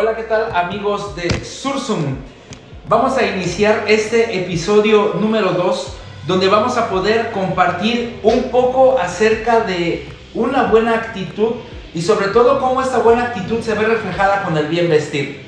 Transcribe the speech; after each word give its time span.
Hola, 0.00 0.14
¿qué 0.14 0.22
tal 0.22 0.54
amigos 0.54 1.16
de 1.16 1.44
Sursum? 1.44 2.18
Vamos 2.88 3.18
a 3.18 3.26
iniciar 3.26 3.82
este 3.88 4.38
episodio 4.38 5.14
número 5.20 5.54
2 5.54 5.92
donde 6.28 6.46
vamos 6.46 6.76
a 6.76 6.88
poder 6.88 7.32
compartir 7.32 8.20
un 8.22 8.44
poco 8.52 8.96
acerca 9.00 9.58
de 9.58 10.06
una 10.34 10.66
buena 10.66 10.94
actitud 10.94 11.54
y 11.92 12.02
sobre 12.02 12.28
todo 12.28 12.60
cómo 12.60 12.80
esta 12.80 12.98
buena 12.98 13.24
actitud 13.24 13.60
se 13.60 13.74
ve 13.74 13.86
reflejada 13.86 14.44
con 14.44 14.56
el 14.56 14.68
bien 14.68 14.88
vestir. 14.88 15.44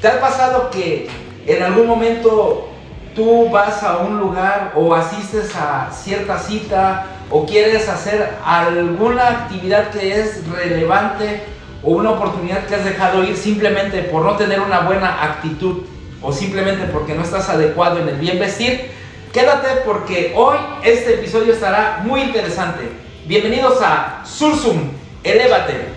¿Te 0.00 0.06
ha 0.06 0.20
pasado 0.20 0.70
que 0.70 1.08
en 1.48 1.60
algún 1.64 1.88
momento 1.88 2.68
tú 3.16 3.50
vas 3.50 3.82
a 3.82 3.96
un 3.96 4.20
lugar 4.20 4.74
o 4.76 4.94
asistes 4.94 5.56
a 5.56 5.90
cierta 5.90 6.38
cita 6.38 7.04
o 7.32 7.44
quieres 7.46 7.88
hacer 7.88 8.36
alguna 8.44 9.26
actividad 9.26 9.90
que 9.90 10.20
es 10.20 10.48
relevante 10.48 11.57
o 11.82 11.92
una 11.92 12.10
oportunidad 12.10 12.66
que 12.66 12.74
has 12.74 12.84
dejado 12.84 13.24
ir 13.24 13.36
simplemente 13.36 14.02
por 14.02 14.22
no 14.22 14.36
tener 14.36 14.60
una 14.60 14.80
buena 14.80 15.22
actitud 15.22 15.82
o 16.20 16.32
simplemente 16.32 16.86
porque 16.86 17.14
no 17.14 17.22
estás 17.22 17.48
adecuado 17.48 17.98
en 18.00 18.08
el 18.08 18.16
bien 18.16 18.38
vestir, 18.38 18.90
quédate 19.32 19.68
porque 19.84 20.32
hoy 20.36 20.56
este 20.82 21.14
episodio 21.14 21.52
estará 21.52 22.02
muy 22.04 22.22
interesante. 22.22 22.88
Bienvenidos 23.26 23.80
a 23.82 24.22
Sursum, 24.24 24.90
Elévate. 25.22 25.88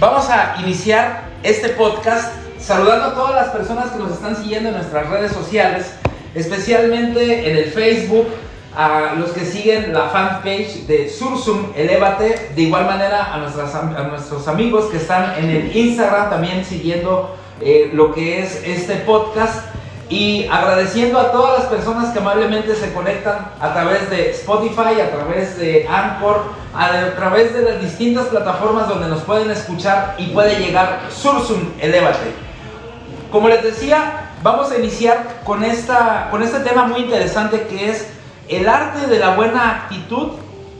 Vamos 0.00 0.30
a 0.30 0.56
iniciar 0.60 1.24
este 1.42 1.70
podcast 1.70 2.32
saludando 2.58 3.06
a 3.06 3.14
todas 3.14 3.34
las 3.34 3.48
personas 3.48 3.90
que 3.90 3.98
nos 3.98 4.12
están 4.12 4.36
siguiendo 4.36 4.70
en 4.70 4.76
nuestras 4.76 5.08
redes 5.08 5.32
sociales, 5.32 5.92
especialmente 6.34 7.50
en 7.50 7.56
el 7.56 7.64
Facebook, 7.66 8.28
a 8.76 9.14
los 9.18 9.30
que 9.30 9.44
siguen 9.44 9.92
la 9.92 10.08
fanpage 10.08 10.86
de 10.86 11.08
Sursum 11.08 11.72
Elévate, 11.74 12.52
de 12.54 12.62
igual 12.62 12.86
manera 12.86 13.34
a, 13.34 13.38
nuestros 13.38 14.48
amigos 14.48 14.86
que 14.86 14.98
están 14.98 15.38
en 15.38 15.50
el 15.50 15.76
Instagram 15.76 16.30
también 16.30 16.64
siguiendo 16.64 17.36
eh, 17.60 17.90
lo 17.92 18.12
que 18.12 18.40
es 18.40 18.62
este 18.64 18.96
podcast 18.96 19.64
y 20.08 20.46
agradeciendo 20.46 21.18
a 21.18 21.32
todas 21.32 21.58
las 21.58 21.68
personas 21.68 22.12
que 22.12 22.18
amablemente 22.18 22.74
se 22.74 22.92
conectan 22.92 23.50
a 23.60 23.72
través 23.72 24.08
de 24.08 24.30
Spotify, 24.30 25.00
a 25.02 25.10
través 25.10 25.58
de 25.58 25.86
Anchor, 25.86 26.44
a 26.74 27.14
través 27.16 27.52
de 27.52 27.62
las 27.62 27.82
distintas 27.82 28.26
plataformas 28.26 28.88
donde 28.88 29.08
nos 29.08 29.22
pueden 29.22 29.50
escuchar 29.50 30.14
y 30.18 30.28
puede 30.28 30.58
llegar 30.58 31.00
Sursum 31.10 31.72
Elévate. 31.80 32.32
Como 33.30 33.48
les 33.48 33.62
decía, 33.62 34.30
vamos 34.42 34.70
a 34.70 34.78
iniciar 34.78 35.42
con, 35.44 35.62
esta, 35.62 36.28
con 36.30 36.42
este 36.42 36.60
tema 36.60 36.86
muy 36.86 37.00
interesante 37.00 37.66
que 37.68 37.90
es 37.90 38.06
el 38.48 38.68
arte 38.68 39.06
de 39.06 39.18
la 39.18 39.34
buena 39.34 39.70
actitud 39.70 40.28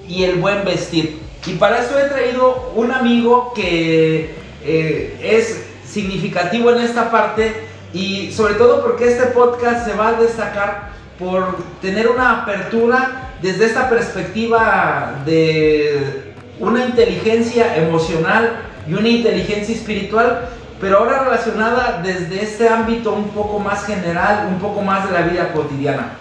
y 0.08 0.24
el 0.24 0.36
buen 0.36 0.64
vestir. 0.64 1.20
Y 1.46 1.54
para 1.54 1.80
eso 1.80 1.98
he 1.98 2.04
traído 2.04 2.72
un 2.74 2.92
amigo 2.92 3.52
que 3.54 4.34
eh, 4.64 5.18
es 5.22 5.64
significativo 5.86 6.70
en 6.72 6.80
esta 6.80 7.10
parte 7.10 7.52
y 7.92 8.32
sobre 8.32 8.54
todo 8.54 8.82
porque 8.82 9.08
este 9.08 9.26
podcast 9.28 9.86
se 9.86 9.94
va 9.94 10.08
a 10.08 10.12
destacar 10.14 10.90
por 11.18 11.56
tener 11.80 12.08
una 12.08 12.42
apertura 12.42 13.32
desde 13.40 13.66
esta 13.66 13.88
perspectiva 13.88 15.22
de 15.24 16.32
una 16.58 16.84
inteligencia 16.84 17.76
emocional 17.76 18.62
y 18.88 18.94
una 18.94 19.08
inteligencia 19.08 19.74
espiritual, 19.74 20.48
pero 20.80 20.98
ahora 20.98 21.24
relacionada 21.24 22.00
desde 22.02 22.42
este 22.42 22.68
ámbito 22.68 23.12
un 23.12 23.28
poco 23.30 23.58
más 23.58 23.84
general, 23.84 24.48
un 24.48 24.58
poco 24.58 24.82
más 24.82 25.06
de 25.06 25.12
la 25.12 25.26
vida 25.26 25.52
cotidiana. 25.52 26.12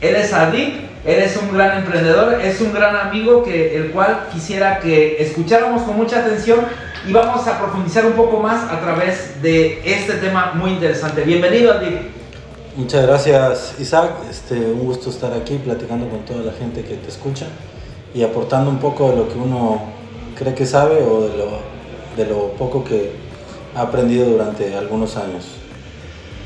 Él 0.00 0.16
es 0.16 0.32
Adip, 0.32 0.91
él 1.04 1.18
es 1.18 1.36
un 1.36 1.52
gran 1.52 1.78
emprendedor, 1.78 2.40
es 2.40 2.60
un 2.60 2.72
gran 2.72 2.94
amigo 2.94 3.42
que 3.42 3.76
el 3.76 3.90
cual 3.90 4.28
quisiera 4.32 4.78
que 4.78 5.20
escucháramos 5.20 5.82
con 5.82 5.96
mucha 5.96 6.20
atención 6.20 6.60
y 7.06 7.12
vamos 7.12 7.46
a 7.48 7.58
profundizar 7.58 8.06
un 8.06 8.12
poco 8.12 8.38
más 8.38 8.70
a 8.70 8.80
través 8.80 9.42
de 9.42 9.82
este 9.84 10.14
tema 10.14 10.52
muy 10.54 10.70
interesante. 10.70 11.22
Bienvenido, 11.22 11.72
Adip. 11.72 11.98
Muchas 12.76 13.04
gracias, 13.04 13.74
Isaac. 13.80 14.12
Este, 14.30 14.54
un 14.54 14.84
gusto 14.84 15.10
estar 15.10 15.32
aquí 15.32 15.56
platicando 15.56 16.08
con 16.08 16.20
toda 16.20 16.44
la 16.44 16.52
gente 16.52 16.84
que 16.84 16.94
te 16.94 17.08
escucha 17.08 17.46
y 18.14 18.22
aportando 18.22 18.70
un 18.70 18.78
poco 18.78 19.10
de 19.10 19.16
lo 19.16 19.28
que 19.28 19.38
uno 19.38 19.82
cree 20.38 20.54
que 20.54 20.66
sabe 20.66 21.02
o 21.02 21.22
de 21.28 21.36
lo, 21.36 21.58
de 22.16 22.26
lo 22.26 22.52
poco 22.52 22.84
que 22.84 23.10
ha 23.74 23.82
aprendido 23.82 24.26
durante 24.26 24.76
algunos 24.76 25.16
años. 25.16 25.46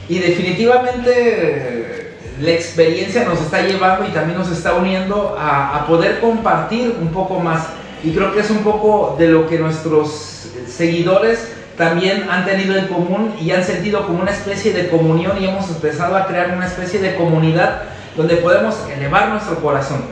Y 0.09 0.19
definitivamente 0.19 2.05
la 2.41 2.50
experiencia 2.50 3.24
nos 3.24 3.41
está 3.41 3.62
llevando 3.62 4.06
y 4.06 4.12
también 4.12 4.38
nos 4.38 4.50
está 4.50 4.74
uniendo 4.74 5.36
a, 5.38 5.84
poder 5.86 6.20
compartir 6.20 6.97
un 7.00 7.08
poco 7.08 7.41
más. 7.41 7.69
Y 8.04 8.12
creo 8.12 8.32
que 8.34 8.41
es 8.41 8.50
un 8.50 8.58
poco 8.58 9.16
de 9.19 9.28
lo 9.28 9.48
que 9.48 9.58
nuestros 9.58 10.48
seguidores 10.69 11.52
también 11.78 12.28
han 12.30 12.44
tenido 12.44 12.76
en 12.76 12.88
común 12.88 13.34
y 13.41 13.50
han 13.50 13.64
sentido 13.64 14.06
como 14.06 14.20
una 14.20 14.30
especie 14.30 14.72
de 14.72 14.88
comunión 14.88 15.41
y 15.41 15.47
hemos 15.47 15.69
empezado 15.70 16.16
a 16.16 16.26
crear 16.26 16.52
una 16.56 16.66
especie 16.66 17.00
de 17.00 17.14
comunidad 17.16 17.82
donde 18.16 18.36
podemos 18.36 18.76
elevar 18.94 19.28
nuestro 19.30 19.56
corazón. 19.56 20.03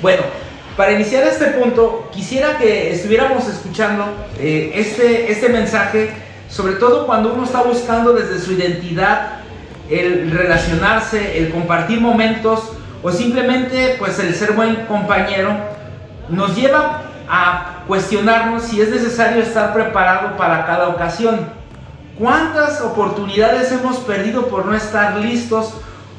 Bueno, 0.00 0.22
para 0.76 0.92
iniciar 0.92 1.26
este 1.26 1.46
punto, 1.46 2.08
quisiera 2.12 2.58
que 2.58 2.92
estuviéramos 2.92 3.46
escuchando 3.48 4.04
eh, 4.38 4.72
este, 4.74 5.30
este 5.30 5.48
mensaje, 5.48 6.10
sobre 6.48 6.74
todo 6.74 7.06
cuando 7.06 7.34
uno 7.34 7.44
está 7.44 7.62
buscando 7.62 8.12
desde 8.12 8.38
su 8.38 8.52
identidad 8.52 9.41
el 9.92 10.30
relacionarse, 10.30 11.38
el 11.38 11.50
compartir 11.50 12.00
momentos 12.00 12.72
o 13.02 13.10
simplemente 13.10 13.96
pues 13.98 14.18
el 14.18 14.34
ser 14.34 14.52
buen 14.52 14.86
compañero 14.86 15.50
nos 16.28 16.56
lleva 16.56 17.02
a 17.28 17.82
cuestionarnos 17.86 18.62
si 18.62 18.80
es 18.80 18.90
necesario 18.90 19.42
estar 19.42 19.72
preparado 19.72 20.36
para 20.36 20.66
cada 20.66 20.88
ocasión. 20.88 21.48
¿Cuántas 22.18 22.80
oportunidades 22.80 23.72
hemos 23.72 23.96
perdido 23.98 24.48
por 24.48 24.66
no 24.66 24.74
estar 24.74 25.16
listos 25.16 25.74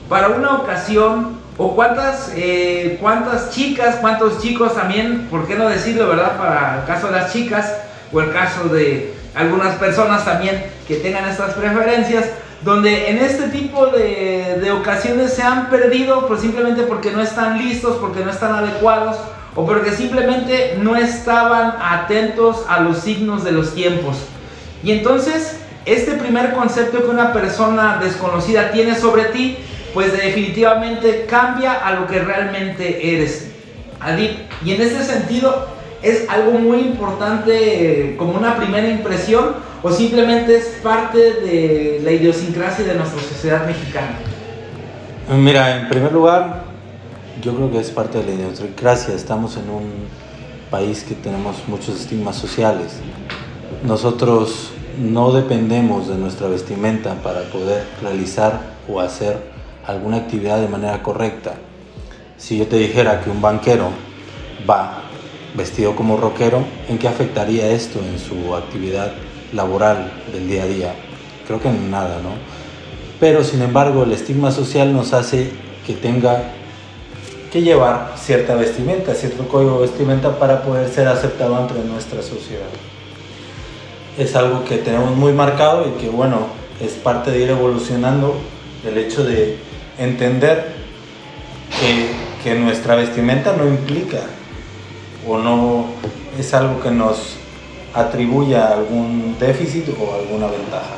para 0.09 0.29
una 0.29 0.55
ocasión? 0.55 1.41
¿O 1.57 1.75
cuántas, 1.75 2.31
eh, 2.35 2.97
cuántas 2.99 3.51
chicas, 3.51 3.97
cuántos 4.01 4.41
chicos 4.41 4.73
también, 4.73 5.27
por 5.29 5.47
qué 5.47 5.55
no 5.55 5.69
decirlo, 5.69 6.07
verdad? 6.07 6.37
Para 6.37 6.79
el 6.79 6.85
caso 6.85 7.07
de 7.07 7.13
las 7.13 7.31
chicas 7.31 7.71
o 8.11 8.19
el 8.21 8.31
caso 8.33 8.69
de 8.69 9.13
algunas 9.35 9.75
personas 9.75 10.25
también 10.25 10.65
que 10.87 10.95
tengan 10.95 11.29
estas 11.29 11.53
preferencias, 11.53 12.25
donde 12.63 13.09
en 13.09 13.17
este 13.17 13.49
tipo 13.49 13.87
de, 13.87 14.59
de, 14.61 14.71
ocasiones 14.71 15.33
se 15.33 15.41
han 15.41 15.69
perdido 15.69 16.27
pues 16.27 16.41
simplemente 16.41 16.83
porque 16.83 17.11
no 17.11 17.21
están 17.21 17.57
listos, 17.57 17.97
porque 17.97 18.23
no 18.23 18.31
están 18.31 18.53
adecuados 18.53 19.17
o 19.55 19.65
porque 19.65 19.91
simplemente 19.91 20.77
no 20.79 20.95
estaban 20.95 21.75
atentos 21.81 22.65
a 22.69 22.79
los 22.79 22.99
signos 22.99 23.43
de 23.43 23.51
los 23.51 23.75
tiempos. 23.75 24.17
Y 24.83 24.91
entonces 24.91 25.57
este 25.85 26.13
primer 26.13 26.53
concepto 26.53 27.03
que 27.03 27.09
una 27.09 27.33
persona 27.33 27.99
desconocida 28.01 28.71
tiene 28.71 28.95
sobre 28.95 29.25
ti, 29.25 29.57
pues 29.93 30.13
definitivamente 30.13 31.25
cambia 31.29 31.73
a 31.73 31.99
lo 31.99 32.07
que 32.07 32.19
realmente 32.19 33.15
eres. 33.15 33.51
Y 34.63 34.71
en 34.71 34.81
este 34.81 35.03
sentido 35.03 35.67
es 36.01 36.29
algo 36.29 36.51
muy 36.51 36.79
importante 36.79 38.15
como 38.17 38.33
una 38.33 38.55
primera 38.55 38.87
impresión 38.87 39.55
o 39.83 39.91
simplemente 39.91 40.55
es 40.55 40.65
parte 40.81 41.19
de 41.19 41.99
la 42.01 42.11
idiosincrasia 42.11 42.85
de 42.85 42.95
nuestra 42.95 43.21
sociedad 43.21 43.67
mexicana? 43.67 44.17
Mira, 45.37 45.81
en 45.81 45.89
primer 45.89 46.13
lugar, 46.13 46.63
yo 47.41 47.53
creo 47.53 47.69
que 47.69 47.79
es 47.79 47.91
parte 47.91 48.19
de 48.19 48.23
la 48.23 48.31
idiosincrasia. 48.31 49.13
Estamos 49.13 49.57
en 49.57 49.69
un 49.69 49.91
país 50.71 51.03
que 51.03 51.15
tenemos 51.15 51.57
muchos 51.67 51.99
estigmas 51.99 52.37
sociales. 52.37 52.93
Nosotros 53.83 54.71
no 54.97 55.33
dependemos 55.33 56.07
de 56.07 56.15
nuestra 56.15 56.47
vestimenta 56.47 57.15
para 57.15 57.41
poder 57.43 57.85
realizar 58.01 58.61
o 58.87 59.01
hacer 59.01 59.37
alguna 59.85 60.17
actividad 60.17 60.61
de 60.61 60.69
manera 60.69 61.03
correcta. 61.03 61.55
Si 62.37 62.57
yo 62.57 62.67
te 62.67 62.77
dijera 62.77 63.21
que 63.21 63.29
un 63.29 63.41
banquero 63.41 63.89
va 64.69 65.01
vestido 65.55 65.95
como 65.95 66.15
rockero, 66.15 66.63
¿en 66.87 66.97
qué 66.97 67.07
afectaría 67.09 67.67
esto 67.67 67.99
en 67.99 68.17
su 68.17 68.55
actividad 68.55 69.11
laboral 69.53 70.11
del 70.31 70.47
día 70.47 70.63
a 70.63 70.67
día? 70.67 70.95
Creo 71.47 71.61
que 71.61 71.69
nada, 71.69 72.19
¿no? 72.21 72.31
Pero 73.19 73.43
sin 73.43 73.61
embargo 73.61 74.03
el 74.03 74.11
estigma 74.11 74.51
social 74.51 74.93
nos 74.93 75.13
hace 75.13 75.51
que 75.85 75.93
tenga 75.93 76.51
que 77.51 77.61
llevar 77.61 78.13
cierta 78.17 78.55
vestimenta, 78.55 79.13
cierto 79.13 79.47
código 79.47 79.75
de 79.75 79.87
vestimenta 79.87 80.39
para 80.39 80.63
poder 80.63 80.89
ser 80.89 81.07
aceptado 81.07 81.55
ante 81.55 81.75
nuestra 81.83 82.21
sociedad. 82.21 82.67
Es 84.17 84.35
algo 84.35 84.65
que 84.65 84.77
tenemos 84.77 85.15
muy 85.15 85.33
marcado 85.33 85.87
y 85.87 86.01
que 86.01 86.09
bueno, 86.09 86.47
es 86.81 86.93
parte 86.93 87.31
de 87.31 87.39
ir 87.39 87.49
evolucionando 87.49 88.35
el 88.85 88.97
hecho 88.97 89.23
de 89.23 89.57
entender 89.97 90.73
que, 91.79 92.09
que 92.43 92.59
nuestra 92.59 92.95
vestimenta 92.95 93.55
no 93.55 93.67
implica 93.67 94.21
o 95.27 95.37
no 95.37 95.85
es 96.37 96.53
algo 96.53 96.81
que 96.81 96.91
nos 96.91 97.37
atribuya 97.93 98.67
algún 98.67 99.35
déficit 99.39 99.89
o 99.89 100.13
alguna 100.15 100.47
ventaja. 100.47 100.95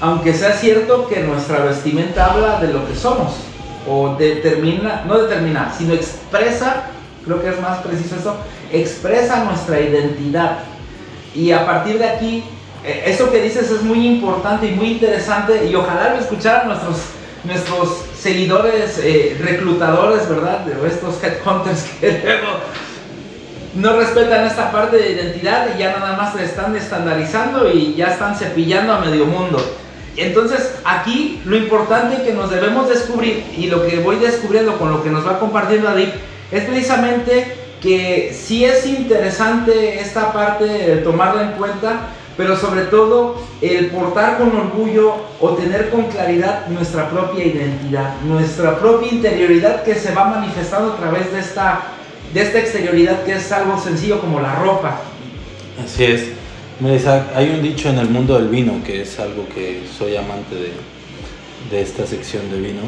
Aunque 0.00 0.34
sea 0.34 0.52
cierto 0.52 1.08
que 1.08 1.20
nuestra 1.20 1.60
vestimenta 1.60 2.26
habla 2.26 2.60
de 2.60 2.72
lo 2.72 2.86
que 2.86 2.94
somos, 2.94 3.34
o 3.88 4.14
determina, 4.16 5.04
no 5.06 5.18
determina, 5.18 5.72
sino 5.76 5.94
expresa, 5.94 6.86
creo 7.24 7.40
que 7.40 7.48
es 7.48 7.60
más 7.60 7.78
preciso 7.78 8.16
eso, 8.16 8.36
expresa 8.72 9.44
nuestra 9.44 9.80
identidad. 9.80 10.58
Y 11.34 11.52
a 11.52 11.64
partir 11.64 11.98
de 11.98 12.08
aquí 12.08 12.44
eh, 12.84 13.04
eso 13.06 13.30
que 13.30 13.42
dices 13.42 13.70
es 13.70 13.82
muy 13.82 14.06
importante 14.06 14.66
y 14.66 14.72
muy 14.72 14.92
interesante 14.92 15.66
y 15.66 15.74
ojalá 15.74 16.14
lo 16.14 16.20
escucharan 16.20 16.68
nuestros, 16.68 16.96
nuestros 17.44 18.04
seguidores 18.18 18.98
eh, 19.02 19.36
reclutadores, 19.40 20.28
¿verdad? 20.28 20.60
De 20.60 20.86
estos 20.86 21.22
headhunters 21.22 21.82
que 22.00 22.20
luego 22.24 22.60
no 23.76 23.96
respetan 23.96 24.46
esta 24.46 24.72
parte 24.72 24.96
de 24.96 25.12
identidad 25.12 25.68
y 25.74 25.78
ya 25.78 25.98
nada 25.98 26.16
más 26.16 26.34
se 26.34 26.44
están 26.44 26.74
estandarizando 26.76 27.70
y 27.70 27.94
ya 27.94 28.08
están 28.08 28.36
cepillando 28.36 28.94
a 28.94 29.00
medio 29.00 29.26
mundo. 29.26 29.58
Entonces 30.16 30.76
aquí 30.84 31.42
lo 31.44 31.56
importante 31.56 32.22
que 32.22 32.32
nos 32.32 32.50
debemos 32.50 32.88
descubrir 32.88 33.44
y 33.56 33.66
lo 33.66 33.86
que 33.86 34.00
voy 34.00 34.16
descubriendo 34.16 34.78
con 34.78 34.90
lo 34.90 35.02
que 35.02 35.10
nos 35.10 35.26
va 35.26 35.38
compartiendo 35.38 35.88
Adip 35.88 36.14
es 36.50 36.64
precisamente 36.64 37.54
que 37.82 38.34
sí 38.34 38.64
es 38.64 38.86
interesante 38.86 40.00
esta 40.00 40.32
parte 40.32 41.02
tomarla 41.04 41.42
en 41.42 41.52
cuenta, 41.52 42.08
pero 42.36 42.56
sobre 42.56 42.82
todo 42.82 43.36
el 43.60 43.88
portar 43.88 44.38
con 44.38 44.56
orgullo 44.56 45.16
o 45.38 45.50
tener 45.50 45.90
con 45.90 46.04
claridad 46.04 46.66
nuestra 46.68 47.10
propia 47.10 47.44
identidad, 47.44 48.14
nuestra 48.22 48.78
propia 48.78 49.12
interioridad 49.12 49.82
que 49.82 49.94
se 49.94 50.14
va 50.14 50.24
manifestando 50.24 50.94
a 50.94 50.96
través 50.96 51.30
de 51.32 51.40
esta, 51.40 51.82
de 52.36 52.42
esta 52.42 52.58
exterioridad 52.58 53.24
que 53.24 53.32
es 53.32 53.50
algo 53.50 53.80
sencillo 53.80 54.20
como 54.20 54.40
la 54.40 54.56
ropa. 54.56 55.00
Así 55.82 56.04
es. 56.04 56.24
Hay 57.34 57.48
un 57.48 57.62
dicho 57.62 57.88
en 57.88 57.98
el 57.98 58.10
mundo 58.10 58.34
del 58.34 58.48
vino, 58.48 58.84
que 58.84 59.00
es 59.00 59.18
algo 59.18 59.48
que 59.54 59.84
soy 59.98 60.16
amante 60.16 60.54
de, 60.54 60.72
de 61.70 61.80
esta 61.80 62.06
sección 62.06 62.50
de 62.50 62.60
vino, 62.60 62.82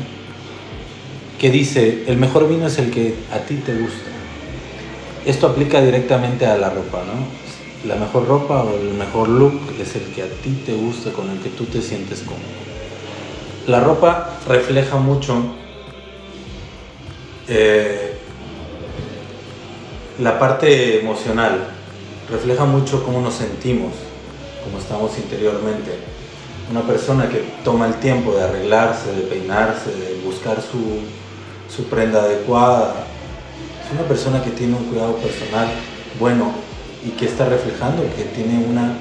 que 1.38 1.50
dice, 1.50 2.04
el 2.08 2.18
mejor 2.18 2.46
vino 2.46 2.66
es 2.66 2.78
el 2.78 2.90
que 2.90 3.14
a 3.32 3.38
ti 3.38 3.54
te 3.54 3.72
gusta. 3.72 4.10
Esto 5.24 5.46
aplica 5.46 5.80
directamente 5.80 6.44
a 6.44 6.58
la 6.58 6.68
ropa, 6.68 7.02
¿no? 7.06 7.88
La 7.88 7.96
mejor 7.96 8.28
ropa 8.28 8.64
o 8.64 8.78
el 8.78 8.92
mejor 8.92 9.30
look 9.30 9.62
es 9.80 9.96
el 9.96 10.02
que 10.14 10.24
a 10.24 10.26
ti 10.26 10.62
te 10.66 10.74
gusta, 10.74 11.10
con 11.12 11.30
el 11.30 11.38
que 11.38 11.48
tú 11.48 11.64
te 11.64 11.80
sientes 11.80 12.20
cómodo. 12.20 12.42
La 13.66 13.80
ropa 13.80 14.40
refleja 14.46 14.98
mucho 14.98 15.42
eh, 17.48 18.07
la 20.18 20.38
parte 20.38 20.98
emocional, 21.00 21.68
refleja 22.30 22.64
mucho 22.64 23.04
cómo 23.04 23.20
nos 23.20 23.34
sentimos, 23.34 23.92
cómo 24.64 24.78
estamos 24.78 25.16
interiormente. 25.16 25.92
Una 26.70 26.82
persona 26.82 27.28
que 27.28 27.44
toma 27.64 27.86
el 27.86 27.94
tiempo 27.94 28.32
de 28.32 28.42
arreglarse, 28.42 29.12
de 29.12 29.22
peinarse, 29.22 29.90
de 29.90 30.20
buscar 30.24 30.60
su, 30.60 31.00
su 31.74 31.84
prenda 31.84 32.22
adecuada, 32.22 33.06
es 33.86 33.92
una 33.92 34.06
persona 34.06 34.42
que 34.42 34.50
tiene 34.50 34.76
un 34.76 34.84
cuidado 34.84 35.14
personal 35.16 35.68
bueno 36.18 36.52
y 37.06 37.10
que 37.10 37.26
está 37.26 37.48
reflejando 37.48 38.02
que 38.16 38.24
tiene 38.24 38.64
una 38.66 38.94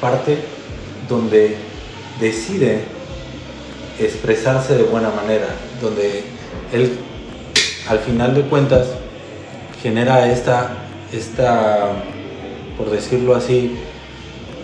parte 0.00 0.38
donde 1.08 1.56
decide 2.18 2.84
expresarse 3.98 4.74
de 4.74 4.84
buena 4.84 5.10
manera, 5.10 5.48
donde 5.82 6.24
él 6.72 6.98
al 7.88 7.98
final 7.98 8.34
de 8.34 8.42
cuentas 8.42 8.86
genera 9.82 10.30
esta, 10.30 10.70
esta 11.12 11.92
por 12.76 12.90
decirlo 12.90 13.34
así, 13.34 13.76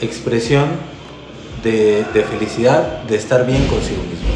expresión 0.00 0.64
de, 1.62 2.04
de 2.14 2.22
felicidad, 2.22 3.02
de 3.02 3.16
estar 3.16 3.46
bien 3.46 3.66
consigo 3.66 4.02
mismo. 4.02 4.28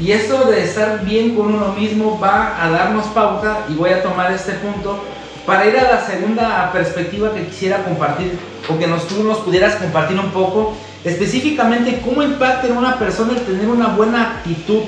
Y 0.00 0.12
eso 0.12 0.44
de 0.44 0.62
estar 0.62 1.04
bien 1.04 1.34
con 1.34 1.54
uno 1.54 1.72
mismo 1.72 2.18
va 2.20 2.62
a 2.62 2.70
darnos 2.70 3.06
pauta, 3.06 3.64
y 3.68 3.74
voy 3.74 3.90
a 3.90 4.02
tomar 4.02 4.32
este 4.32 4.52
punto, 4.52 5.02
para 5.46 5.66
ir 5.66 5.78
a 5.78 5.94
la 5.94 6.04
segunda 6.04 6.70
perspectiva 6.72 7.32
que 7.32 7.46
quisiera 7.46 7.84
compartir, 7.84 8.38
o 8.68 8.78
que 8.78 8.86
nos, 8.86 9.06
tú 9.06 9.22
nos 9.22 9.38
pudieras 9.38 9.76
compartir 9.76 10.18
un 10.18 10.30
poco, 10.30 10.74
específicamente 11.04 12.00
cómo 12.04 12.22
impacta 12.22 12.66
en 12.66 12.76
una 12.76 12.98
persona 12.98 13.32
el 13.32 13.40
tener 13.40 13.68
una 13.68 13.88
buena 13.88 14.38
actitud. 14.38 14.82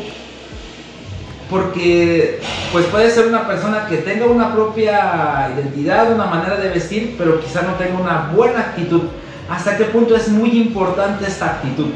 Porque 1.50 2.41
pues 2.73 2.85
puede 2.87 3.11
ser 3.11 3.27
una 3.27 3.47
persona 3.47 3.87
que 3.87 3.99
tenga 3.99 4.27
una 4.27 4.55
propia 4.55 5.50
identidad, 5.55 6.12
una 6.12 6.27
manera 6.27 6.56
de 6.56 6.69
vestir, 6.69 7.15
pero 7.17 7.41
quizá 7.41 7.62
no 7.62 7.75
tenga 7.75 7.99
una 7.99 8.31
buena 8.35 8.61
actitud. 8.61 9.03
¿Hasta 9.49 9.79
qué 9.79 9.85
punto 9.85 10.15
es 10.15 10.29
muy 10.29 10.50
importante 10.50 11.27
esta 11.27 11.47
actitud? 11.47 11.87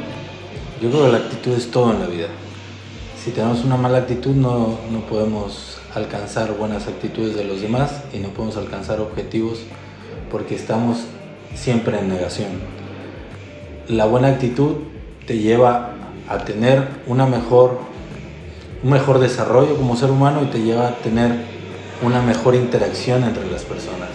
Yo 0.80 0.90
creo 0.90 1.04
que 1.04 1.12
la 1.12 1.18
actitud 1.18 1.52
es 1.52 1.70
todo 1.70 1.92
en 1.92 2.00
la 2.00 2.06
vida 2.06 2.28
si 3.22 3.30
tenemos 3.30 3.64
una 3.64 3.76
mala 3.76 3.98
actitud 3.98 4.34
no, 4.34 4.78
no, 4.90 5.00
podemos 5.08 5.78
alcanzar 5.94 6.56
buenas 6.56 6.88
actitudes 6.88 7.36
de 7.36 7.44
los 7.44 7.60
demás 7.60 8.02
y 8.12 8.18
no 8.18 8.30
podemos 8.30 8.56
alcanzar 8.56 9.00
objetivos 9.00 9.60
porque 10.28 10.56
estamos 10.56 11.04
siempre 11.54 12.00
en 12.00 12.08
negación. 12.08 12.48
La 13.88 14.06
buena 14.06 14.26
actitud 14.26 14.72
te 15.24 15.38
lleva 15.38 15.94
a 16.28 16.38
tener 16.38 16.88
una 17.06 17.26
mejor, 17.26 17.78
un 18.82 18.90
mejor 18.90 19.18
desarrollo 19.18 19.76
como 19.76 19.96
ser 19.96 20.10
humano 20.10 20.42
y 20.42 20.46
te 20.46 20.60
lleva 20.60 20.88
a 20.88 20.94
tener 20.96 21.32
una 22.02 22.20
mejor 22.20 22.54
interacción 22.54 23.22
entre 23.24 23.48
las 23.50 23.62
personas. 23.62 24.08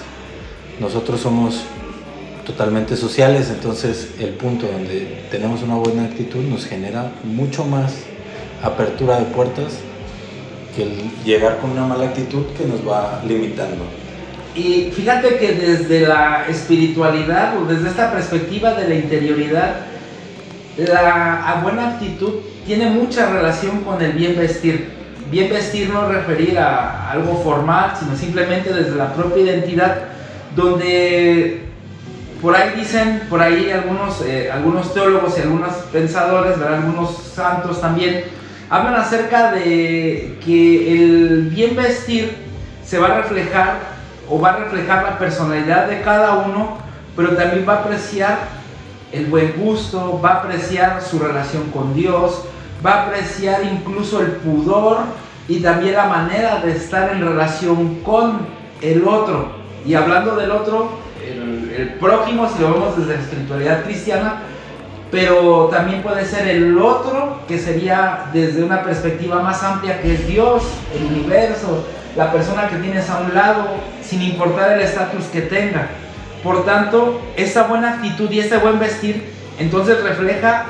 Nosotros 0.80 1.22
somos 1.22 1.64
totalmente 2.46 2.96
sociales, 2.96 3.50
entonces 3.50 4.16
el 4.20 4.30
punto 4.32 4.68
donde 4.68 5.26
tenemos 5.32 5.64
una 5.64 5.76
buena 5.76 6.06
actitud 6.06 6.44
nos 6.44 6.66
genera 6.66 7.12
mucho 7.24 7.66
más 7.66 7.94
apertura 8.64 9.20
de 9.20 9.26
puertas 9.26 9.80
que 10.76 10.84
el 10.84 11.12
llegar 11.26 11.58
con 11.60 11.72
una 11.72 11.86
mala 11.86 12.06
actitud 12.06 12.46
que 12.58 12.66
nos 12.66 12.88
va 12.88 13.22
limitando. 13.28 13.84
Y 14.56 14.92
fíjate 14.92 15.38
que 15.38 15.54
desde 15.54 16.08
la 16.08 16.46
espiritualidad 16.48 17.58
o 17.62 17.66
desde 17.66 17.90
esta 17.90 18.12
perspectiva 18.12 18.74
de 18.74 18.88
la 18.88 18.96
interioridad, 18.96 19.76
la 20.78 21.60
buena 21.64 21.90
actitud 21.90 22.34
tiene 22.66 22.90
mucha 22.90 23.32
relación 23.32 23.82
con 23.82 24.02
el 24.02 24.12
bien 24.12 24.38
vestir. 24.38 24.96
Bien 25.32 25.50
vestir 25.50 25.90
no 25.90 26.08
referir 26.08 26.58
a 26.60 27.12
algo 27.12 27.42
formal, 27.44 27.94
sino 28.00 28.16
simplemente 28.16 28.74
desde 28.74 28.96
la 28.96 29.14
propia 29.14 29.44
identidad, 29.44 29.98
donde 30.56 31.64
por 32.42 32.56
ahí 32.56 32.74
dicen, 32.78 33.24
por 33.30 33.42
ahí 33.42 33.72
algunos, 33.72 34.22
eh, 34.22 34.52
algunos 34.52 34.94
teólogos 34.94 35.38
y 35.38 35.42
algunos 35.42 35.74
pensadores, 35.92 36.58
algunos 36.62 37.18
santos 37.34 37.82
también, 37.82 38.26
hablan 38.70 38.96
acerca 38.96 39.52
de 39.52 40.38
que 40.46 40.94
el 40.94 41.50
bien 41.50 41.76
vestir 41.76 42.36
se 42.86 43.00
va 43.00 43.08
a 43.08 43.22
reflejar 43.22 43.80
o 44.30 44.40
va 44.40 44.52
a 44.52 44.58
reflejar 44.58 45.04
la 45.04 45.18
personalidad 45.18 45.88
de 45.88 46.02
cada 46.02 46.36
uno, 46.36 46.78
pero 47.16 47.30
también 47.36 47.66
va 47.68 47.74
a 47.74 47.80
apreciar 47.80 48.57
el 49.12 49.28
buen 49.28 49.54
gusto, 49.58 50.20
va 50.24 50.30
a 50.30 50.34
apreciar 50.36 51.02
su 51.02 51.20
relación 51.20 51.72
con 51.72 51.94
Dios, 51.94 52.44
va 52.86 52.94
a 52.94 53.08
apreciar 53.08 53.64
incluso 53.64 54.22
el 54.22 54.32
pudor 54.34 54.98
y 55.48 55.62
también 55.62 55.96
la 55.96 56.08
manera 56.08 56.60
de 56.60 56.72
estar 56.72 57.12
en 57.12 57.22
relación 57.22 57.96
con 58.04 58.48
el 58.82 59.08
otro. 59.08 59.58
Y 59.86 59.94
hablando 59.94 60.36
del 60.36 60.52
otro, 60.52 60.90
el, 61.24 61.94
prójimo, 62.00 62.50
si 62.50 62.62
lo 62.62 62.74
vemos 62.74 62.98
desde 62.98 63.14
la 63.16 63.22
espiritualidad 63.22 63.84
cristiana, 63.84 64.42
pero 65.10 65.70
también 65.72 66.02
puede 66.02 66.26
ser 66.26 66.48
el 66.48 66.78
otro, 66.80 67.40
que 67.48 67.58
sería 67.58 68.26
desde 68.34 68.64
una 68.64 68.84
perspectiva 68.84 69.42
más 69.42 69.64
amplia, 69.64 70.02
que 70.02 70.16
es 70.16 70.28
Dios, 70.28 70.64
el 70.94 71.06
universo, 71.06 71.86
la 72.16 72.32
persona 72.32 72.68
que 72.68 72.76
tienes 72.78 73.10
a 73.10 73.20
un 73.20 73.34
lado, 73.34 73.68
sin 74.04 74.22
importar 74.22 74.74
el 74.74 74.82
estatus 74.82 75.26
que 75.26 75.42
tenga. 75.42 75.88
Por 76.48 76.64
tanto, 76.64 77.20
esa 77.36 77.64
buena 77.64 77.96
actitud 77.96 78.32
y 78.32 78.40
ese 78.40 78.58
buen 78.60 78.80
vestir, 78.80 79.34
entonces 79.60 80.02
refleja 80.02 80.64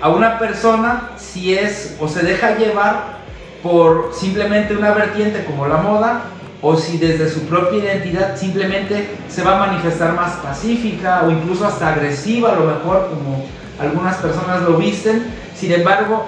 a 0.00 0.10
una 0.10 0.38
persona 0.38 1.10
si 1.16 1.58
es 1.58 1.96
o 1.98 2.06
se 2.06 2.22
deja 2.22 2.56
llevar 2.56 3.16
por 3.60 4.12
simplemente 4.14 4.76
una 4.76 4.92
vertiente 4.92 5.44
como 5.44 5.66
la 5.66 5.78
moda, 5.78 6.26
o 6.62 6.76
si 6.76 6.98
desde 6.98 7.28
su 7.28 7.46
propia 7.46 7.82
identidad 7.82 8.36
simplemente 8.36 9.08
se 9.28 9.42
va 9.42 9.56
a 9.56 9.66
manifestar 9.66 10.14
más 10.14 10.34
pacífica 10.34 11.24
o 11.26 11.32
incluso 11.32 11.66
hasta 11.66 11.94
agresiva 11.94 12.52
a 12.52 12.54
lo 12.54 12.66
mejor 12.66 13.08
como 13.08 13.44
algunas 13.80 14.14
personas 14.18 14.62
lo 14.62 14.76
visten, 14.76 15.34
sin 15.56 15.72
embargo, 15.72 16.26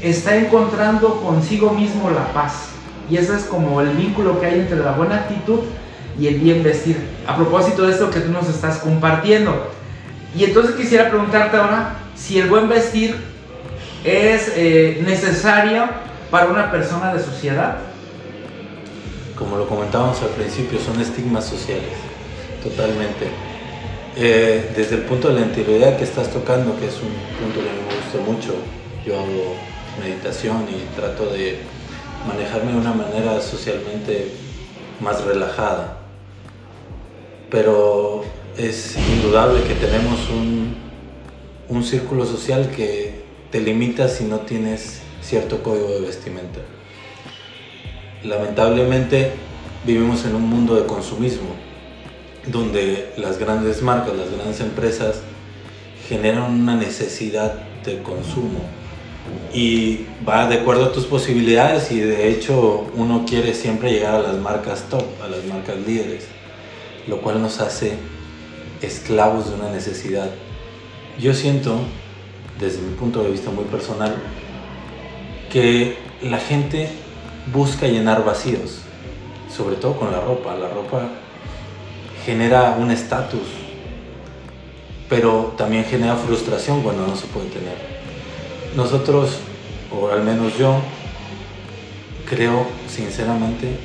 está 0.00 0.34
encontrando 0.34 1.20
consigo 1.20 1.74
mismo 1.74 2.08
la 2.08 2.32
paz. 2.32 2.70
Y 3.10 3.18
ese 3.18 3.36
es 3.36 3.44
como 3.44 3.82
el 3.82 3.90
vínculo 3.90 4.40
que 4.40 4.46
hay 4.46 4.60
entre 4.60 4.78
la 4.78 4.92
buena 4.92 5.16
actitud 5.16 5.60
y 6.18 6.28
el 6.28 6.36
bien 6.36 6.62
vestir. 6.62 6.96
A 7.26 7.36
propósito 7.36 7.86
de 7.86 7.92
esto 7.92 8.10
que 8.10 8.20
tú 8.20 8.30
nos 8.30 8.48
estás 8.48 8.78
compartiendo. 8.78 9.70
Y 10.36 10.44
entonces 10.44 10.74
quisiera 10.74 11.08
preguntarte 11.08 11.56
ahora 11.56 11.96
si 12.14 12.38
el 12.38 12.48
buen 12.48 12.68
vestir 12.68 13.16
es 14.04 14.52
eh, 14.56 15.02
necesario 15.04 15.84
para 16.30 16.46
una 16.46 16.70
persona 16.70 17.14
de 17.14 17.22
sociedad. 17.22 17.78
Como 19.36 19.56
lo 19.56 19.68
comentábamos 19.68 20.20
al 20.22 20.30
principio, 20.30 20.78
son 20.78 21.00
estigmas 21.00 21.44
sociales, 21.44 21.92
totalmente. 22.62 23.28
Eh, 24.16 24.72
desde 24.74 24.96
el 24.96 25.02
punto 25.02 25.28
de 25.28 25.34
la 25.34 25.40
interioridad 25.40 25.98
que 25.98 26.04
estás 26.04 26.30
tocando, 26.30 26.78
que 26.78 26.86
es 26.86 26.94
un 26.94 27.12
punto 27.38 27.60
que 27.60 27.68
me 27.68 27.84
gusta 27.84 28.30
mucho, 28.30 28.54
yo 29.04 29.14
hago 29.14 29.56
meditación 30.02 30.66
y 30.70 30.96
trato 30.98 31.26
de 31.26 31.58
manejarme 32.26 32.72
de 32.72 32.78
una 32.78 32.94
manera 32.94 33.40
socialmente 33.40 34.32
más 35.00 35.22
relajada. 35.24 36.05
Pero 37.50 38.24
es 38.56 38.96
indudable 38.96 39.62
que 39.62 39.74
tenemos 39.74 40.28
un, 40.30 40.74
un 41.68 41.84
círculo 41.84 42.24
social 42.24 42.70
que 42.74 43.22
te 43.50 43.60
limita 43.60 44.08
si 44.08 44.24
no 44.24 44.40
tienes 44.40 45.00
cierto 45.22 45.62
código 45.62 45.88
de 45.88 46.00
vestimenta. 46.00 46.60
Lamentablemente 48.24 49.32
vivimos 49.84 50.24
en 50.24 50.34
un 50.34 50.48
mundo 50.48 50.74
de 50.74 50.86
consumismo, 50.86 51.48
donde 52.46 53.12
las 53.16 53.38
grandes 53.38 53.82
marcas, 53.82 54.16
las 54.16 54.30
grandes 54.30 54.60
empresas 54.60 55.20
generan 56.08 56.52
una 56.52 56.76
necesidad 56.76 57.54
de 57.84 58.02
consumo 58.02 58.60
y 59.52 60.06
va 60.28 60.48
de 60.48 60.56
acuerdo 60.56 60.86
a 60.86 60.92
tus 60.92 61.06
posibilidades 61.06 61.90
y 61.90 62.00
de 62.00 62.28
hecho 62.28 62.86
uno 62.94 63.24
quiere 63.26 63.54
siempre 63.54 63.92
llegar 63.92 64.14
a 64.14 64.22
las 64.22 64.36
marcas 64.36 64.84
top, 64.88 65.04
a 65.24 65.28
las 65.28 65.44
marcas 65.44 65.76
líderes, 65.86 66.26
lo 67.06 67.20
cual 67.20 67.40
nos 67.40 67.60
hace 67.60 67.96
esclavos 68.82 69.48
de 69.48 69.54
una 69.56 69.70
necesidad. 69.70 70.30
Yo 71.18 71.34
siento, 71.34 71.78
desde 72.60 72.80
mi 72.82 72.94
punto 72.94 73.22
de 73.22 73.30
vista 73.30 73.50
muy 73.50 73.64
personal, 73.64 74.14
que 75.50 75.96
la 76.22 76.38
gente 76.38 76.88
busca 77.52 77.86
llenar 77.86 78.24
vacíos, 78.24 78.80
sobre 79.54 79.76
todo 79.76 79.96
con 79.96 80.12
la 80.12 80.20
ropa. 80.20 80.54
La 80.54 80.68
ropa 80.68 81.08
genera 82.24 82.76
un 82.78 82.90
estatus, 82.90 83.48
pero 85.08 85.54
también 85.56 85.84
genera 85.84 86.16
frustración 86.16 86.82
cuando 86.82 87.06
no 87.06 87.16
se 87.16 87.26
puede 87.26 87.46
tener 87.48 87.96
nosotros, 88.76 89.38
o 89.90 90.08
al 90.08 90.22
menos 90.22 90.58
yo, 90.58 90.76
creo 92.28 92.66
sinceramente 92.88 93.78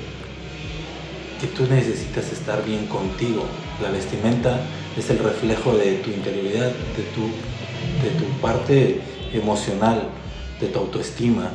que 1.41 1.47
tú 1.47 1.65
necesitas 1.65 2.31
estar 2.31 2.63
bien 2.63 2.85
contigo. 2.85 3.45
La 3.81 3.89
vestimenta 3.89 4.59
es 4.95 5.09
el 5.09 5.17
reflejo 5.17 5.75
de 5.75 5.95
tu 5.95 6.11
interioridad, 6.11 6.67
de 6.67 7.03
tu, 7.15 7.23
de 8.03 8.11
tu 8.19 8.25
parte 8.39 9.01
emocional, 9.33 10.03
de 10.59 10.67
tu 10.67 10.77
autoestima. 10.77 11.49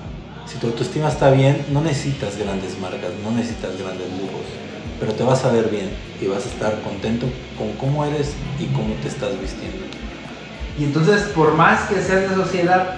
Si 0.45 0.59
tu 0.59 0.67
autoestima 0.67 1.09
está 1.09 1.31
bien, 1.31 1.65
no 1.73 1.81
necesitas 1.83 2.37
grandes 2.37 2.77
marcas, 2.81 3.13
no 3.23 3.31
necesitas 3.31 3.79
grandes 3.79 4.11
lujos, 4.11 4.47
pero 4.99 5.13
te 5.13 5.23
vas 5.23 5.45
a 5.45 5.53
ver 5.53 5.69
bien 5.69 5.91
y 6.21 6.27
vas 6.27 6.45
a 6.45 6.49
estar 6.49 6.81
contento 6.83 7.27
con 7.57 7.73
cómo 7.75 8.05
eres 8.05 8.33
y 8.59 8.67
cómo 8.75 8.93
te 9.03 9.09
estás 9.09 9.41
vistiendo. 9.41 9.87
Y 10.81 10.85
entonces, 10.85 11.23
por 11.35 11.55
más 11.55 11.89
que 11.89 12.03
seas 12.03 12.29
de 12.29 12.35
sociedad, 12.35 12.97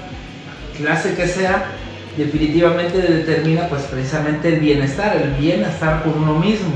clase 0.76 1.14
que 1.14 1.28
sea, 1.28 1.70
definitivamente 2.18 3.00
determina 3.00 3.68
pues 3.68 3.82
precisamente 3.82 4.48
el 4.48 4.60
bienestar, 4.60 5.16
el 5.16 5.30
bienestar 5.40 6.02
por 6.02 6.16
uno 6.16 6.34
mismo. 6.34 6.72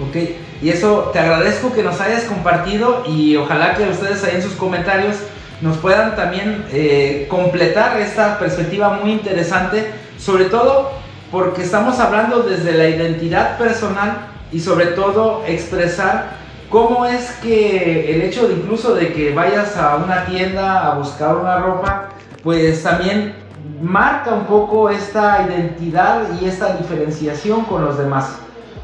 ¿ok? 0.00 0.16
Y 0.62 0.68
eso 0.68 1.10
te 1.12 1.18
agradezco 1.18 1.72
que 1.72 1.82
nos 1.82 2.00
hayas 2.00 2.24
compartido 2.24 3.04
y 3.06 3.36
ojalá 3.36 3.74
que 3.74 3.88
ustedes 3.88 4.22
ahí 4.24 4.36
en 4.36 4.42
sus 4.42 4.54
comentarios 4.54 5.16
nos 5.60 5.76
puedan 5.78 6.16
también 6.16 6.64
eh, 6.72 7.26
completar 7.30 8.00
esta 8.00 8.38
perspectiva 8.38 8.90
muy 8.90 9.12
interesante, 9.12 9.86
sobre 10.18 10.46
todo 10.46 10.92
porque 11.30 11.62
estamos 11.62 11.98
hablando 11.98 12.42
desde 12.42 12.72
la 12.72 12.88
identidad 12.88 13.58
personal 13.58 14.28
y 14.52 14.60
sobre 14.60 14.86
todo 14.86 15.44
expresar 15.46 16.42
cómo 16.68 17.06
es 17.06 17.30
que 17.42 18.14
el 18.14 18.22
hecho 18.22 18.48
de 18.48 18.54
incluso 18.54 18.94
de 18.94 19.12
que 19.12 19.32
vayas 19.32 19.76
a 19.76 19.96
una 19.96 20.26
tienda 20.26 20.86
a 20.86 20.94
buscar 20.98 21.36
una 21.36 21.58
ropa, 21.58 22.10
pues 22.42 22.82
también 22.82 23.34
marca 23.80 24.32
un 24.32 24.44
poco 24.44 24.90
esta 24.90 25.46
identidad 25.48 26.22
y 26.40 26.46
esta 26.46 26.76
diferenciación 26.76 27.64
con 27.64 27.84
los 27.84 27.98
demás. 27.98 28.36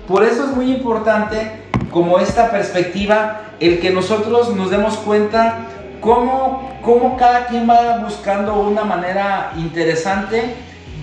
Por 0.07 0.25
eso 0.25 0.45
es 0.45 0.57
muy 0.57 0.73
importante 0.73 1.63
como 1.91 2.19
esta 2.19 2.51
perspectiva, 2.51 3.43
el 3.61 3.81
que 3.81 3.91
nosotros 3.91 4.55
nos 4.55 4.71
demos 4.71 4.97
cuenta 4.99 5.67
cómo, 6.01 6.79
cómo 6.83 7.17
cada 7.17 7.47
quien 7.47 7.69
va 7.69 7.99
buscando 7.99 8.61
una 8.61 8.85
manera 8.85 9.53
interesante 9.57 10.55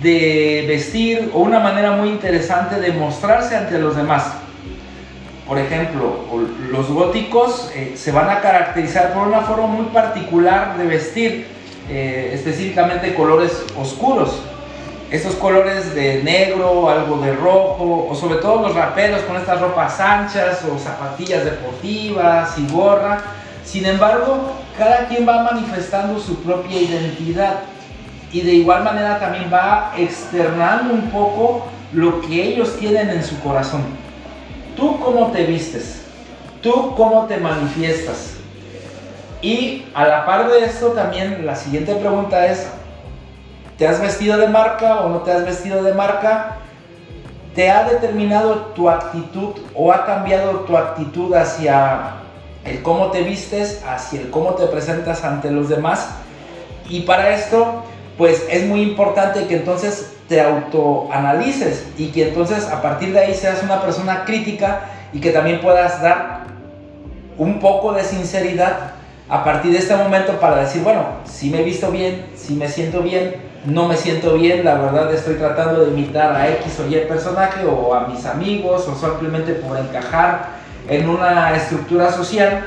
de 0.02 0.64
vestir 0.68 1.30
o 1.34 1.40
una 1.40 1.58
manera 1.58 1.92
muy 1.92 2.08
interesante 2.10 2.80
de 2.80 2.92
mostrarse 2.92 3.56
ante 3.56 3.78
los 3.78 3.96
demás. 3.96 4.32
Por 5.46 5.58
ejemplo, 5.58 6.24
los 6.70 6.88
góticos 6.90 7.70
eh, 7.74 7.94
se 7.96 8.10
van 8.10 8.28
a 8.28 8.40
caracterizar 8.40 9.12
por 9.12 9.28
una 9.28 9.42
forma 9.42 9.68
muy 9.68 9.86
particular 9.86 10.76
de 10.76 10.86
vestir 10.86 11.55
eh, 11.88 12.30
específicamente 12.34 13.14
colores 13.14 13.64
oscuros. 13.78 14.40
Estos 15.10 15.36
colores 15.36 15.94
de 15.94 16.22
negro, 16.24 16.88
algo 16.90 17.18
de 17.18 17.32
rojo, 17.34 18.08
o 18.10 18.14
sobre 18.14 18.36
todo 18.36 18.62
los 18.62 18.74
raperos 18.74 19.20
con 19.22 19.36
estas 19.36 19.60
ropas 19.60 20.00
anchas 20.00 20.64
o 20.64 20.78
zapatillas 20.78 21.44
deportivas 21.44 22.58
y 22.58 22.66
gorra. 22.72 23.22
Sin 23.64 23.86
embargo, 23.86 24.52
cada 24.76 25.06
quien 25.06 25.26
va 25.26 25.44
manifestando 25.44 26.18
su 26.18 26.42
propia 26.42 26.80
identidad 26.80 27.60
y 28.32 28.40
de 28.40 28.54
igual 28.54 28.82
manera 28.82 29.18
también 29.18 29.48
va 29.52 29.92
externando 29.96 30.92
un 30.92 31.10
poco 31.10 31.66
lo 31.92 32.20
que 32.20 32.42
ellos 32.42 32.76
tienen 32.78 33.08
en 33.10 33.24
su 33.24 33.38
corazón. 33.40 33.82
¿Tú 34.76 34.98
cómo 35.00 35.30
te 35.30 35.44
vistes? 35.44 36.02
¿Tú 36.60 36.94
cómo 36.96 37.26
te 37.26 37.36
manifiestas? 37.38 38.35
Y 39.46 39.86
a 39.94 40.08
la 40.08 40.26
par 40.26 40.50
de 40.50 40.64
esto 40.64 40.88
también 40.88 41.46
la 41.46 41.54
siguiente 41.54 41.94
pregunta 41.94 42.46
es, 42.46 42.66
¿te 43.78 43.86
has 43.86 44.00
vestido 44.00 44.38
de 44.38 44.48
marca 44.48 45.02
o 45.02 45.08
no 45.08 45.18
te 45.20 45.30
has 45.30 45.44
vestido 45.44 45.84
de 45.84 45.94
marca? 45.94 46.56
¿Te 47.54 47.70
ha 47.70 47.84
determinado 47.84 48.72
tu 48.74 48.90
actitud 48.90 49.50
o 49.72 49.92
ha 49.92 50.04
cambiado 50.04 50.50
tu 50.62 50.76
actitud 50.76 51.32
hacia 51.32 52.14
el 52.64 52.82
cómo 52.82 53.12
te 53.12 53.22
vistes, 53.22 53.84
hacia 53.86 54.22
el 54.22 54.30
cómo 54.30 54.54
te 54.54 54.66
presentas 54.66 55.22
ante 55.22 55.52
los 55.52 55.68
demás? 55.68 56.08
Y 56.88 57.02
para 57.02 57.32
esto, 57.32 57.84
pues 58.18 58.44
es 58.50 58.66
muy 58.66 58.82
importante 58.82 59.46
que 59.46 59.58
entonces 59.58 60.16
te 60.28 60.40
autoanalices 60.40 61.86
y 61.96 62.08
que 62.08 62.30
entonces 62.30 62.66
a 62.66 62.82
partir 62.82 63.12
de 63.12 63.20
ahí 63.20 63.32
seas 63.32 63.62
una 63.62 63.80
persona 63.80 64.24
crítica 64.24 64.86
y 65.12 65.20
que 65.20 65.30
también 65.30 65.60
puedas 65.60 66.02
dar 66.02 66.46
un 67.38 67.60
poco 67.60 67.92
de 67.92 68.02
sinceridad 68.02 68.96
a 69.28 69.42
partir 69.42 69.72
de 69.72 69.78
este 69.78 69.96
momento 69.96 70.34
para 70.34 70.60
decir, 70.60 70.82
bueno, 70.82 71.04
si 71.24 71.50
me 71.50 71.60
he 71.60 71.64
visto 71.64 71.90
bien, 71.90 72.26
si 72.36 72.54
me 72.54 72.68
siento 72.68 73.02
bien, 73.02 73.36
no 73.64 73.88
me 73.88 73.96
siento 73.96 74.34
bien, 74.34 74.64
la 74.64 74.74
verdad 74.74 75.12
estoy 75.12 75.34
tratando 75.34 75.84
de 75.84 75.90
imitar 75.90 76.36
a 76.36 76.48
X 76.48 76.80
o 76.80 76.88
Y 76.88 76.94
personaje 77.08 77.64
o 77.64 77.92
a 77.92 78.06
mis 78.06 78.24
amigos 78.24 78.86
o 78.86 78.94
simplemente 78.94 79.54
por 79.54 79.76
encajar 79.76 80.50
en 80.88 81.08
una 81.08 81.56
estructura 81.56 82.12
social. 82.12 82.66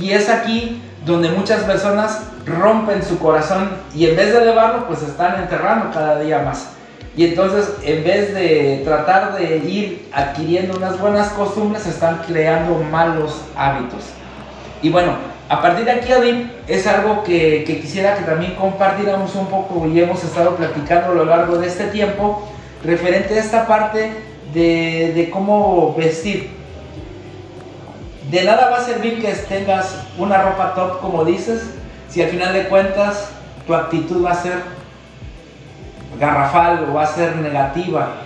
Y 0.00 0.12
es 0.12 0.28
aquí 0.28 0.80
donde 1.04 1.30
muchas 1.30 1.64
personas 1.64 2.22
rompen 2.46 3.02
su 3.02 3.18
corazón 3.18 3.70
y 3.94 4.06
en 4.06 4.16
vez 4.16 4.32
de 4.32 4.42
elevarlo, 4.42 4.86
pues 4.86 5.02
están 5.02 5.42
enterrando 5.42 5.90
cada 5.92 6.20
día 6.20 6.40
más. 6.40 6.68
Y 7.16 7.24
entonces, 7.24 7.74
en 7.82 8.04
vez 8.04 8.32
de 8.32 8.82
tratar 8.84 9.36
de 9.36 9.56
ir 9.56 10.08
adquiriendo 10.12 10.76
unas 10.76 11.00
buenas 11.00 11.30
costumbres, 11.30 11.84
están 11.84 12.22
creando 12.28 12.80
malos 12.92 13.42
hábitos. 13.56 14.04
Y 14.82 14.90
bueno, 14.90 15.14
a 15.48 15.62
partir 15.62 15.86
de 15.86 15.92
aquí, 15.92 16.12
Adin, 16.12 16.52
es 16.66 16.86
algo 16.86 17.24
que, 17.24 17.64
quisiera 17.80 18.16
que 18.16 18.24
también 18.24 18.54
compartiéramos 18.54 19.34
un 19.34 19.46
poco 19.46 19.86
y 19.86 20.00
hemos 20.00 20.22
estado 20.22 20.56
platicando 20.56 21.12
a 21.12 21.14
lo 21.14 21.24
largo 21.24 21.56
de 21.56 21.68
este 21.68 21.86
tiempo, 21.86 22.46
referente 22.84 23.34
a 23.34 23.38
esta 23.40 23.66
parte 23.66 24.12
de, 24.52 25.12
de 25.14 25.30
cómo 25.30 25.94
vestir. 25.94 26.50
De 28.30 28.44
nada 28.44 28.68
va 28.68 28.76
a 28.76 28.84
servir 28.84 29.22
que 29.22 29.32
tengas 29.32 30.04
una 30.18 30.42
ropa 30.42 30.74
top, 30.74 31.00
como 31.00 31.24
dices, 31.24 31.62
si 32.10 32.22
al 32.22 32.28
final 32.28 32.52
de 32.52 32.68
cuentas 32.68 33.30
tu 33.66 33.74
actitud 33.74 34.24
va 34.24 34.32
a 34.32 34.42
ser 34.42 34.58
garrafal 36.20 36.88
o 36.90 36.94
va 36.94 37.04
a 37.04 37.06
ser 37.06 37.36
negativa. 37.36 38.16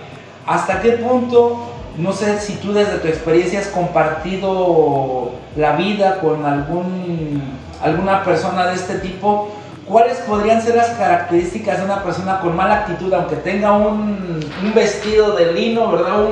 ¿Hasta 0.45 0.81
qué 0.81 0.91
punto 0.93 1.72
no 1.97 2.11
sé 2.11 2.39
si 2.39 2.53
tú 2.55 2.73
desde 2.73 2.97
tu 2.97 3.07
experiencia 3.07 3.59
has 3.59 3.67
compartido 3.67 5.31
la 5.55 5.73
vida 5.75 6.19
con 6.19 6.45
algún, 6.45 7.41
alguna 7.81 8.23
persona 8.23 8.67
de 8.67 8.75
este 8.75 8.95
tipo. 8.95 9.51
¿Cuáles 9.85 10.17
podrían 10.19 10.61
ser 10.61 10.75
las 10.75 10.89
características 10.91 11.79
de 11.79 11.85
una 11.85 12.03
persona 12.03 12.39
con 12.39 12.55
mala 12.55 12.79
actitud, 12.79 13.13
aunque 13.13 13.35
tenga 13.35 13.73
un, 13.73 14.39
vestido 14.73 15.35
de 15.35 15.51
lino, 15.51 15.91
¿verdad? 15.91 16.29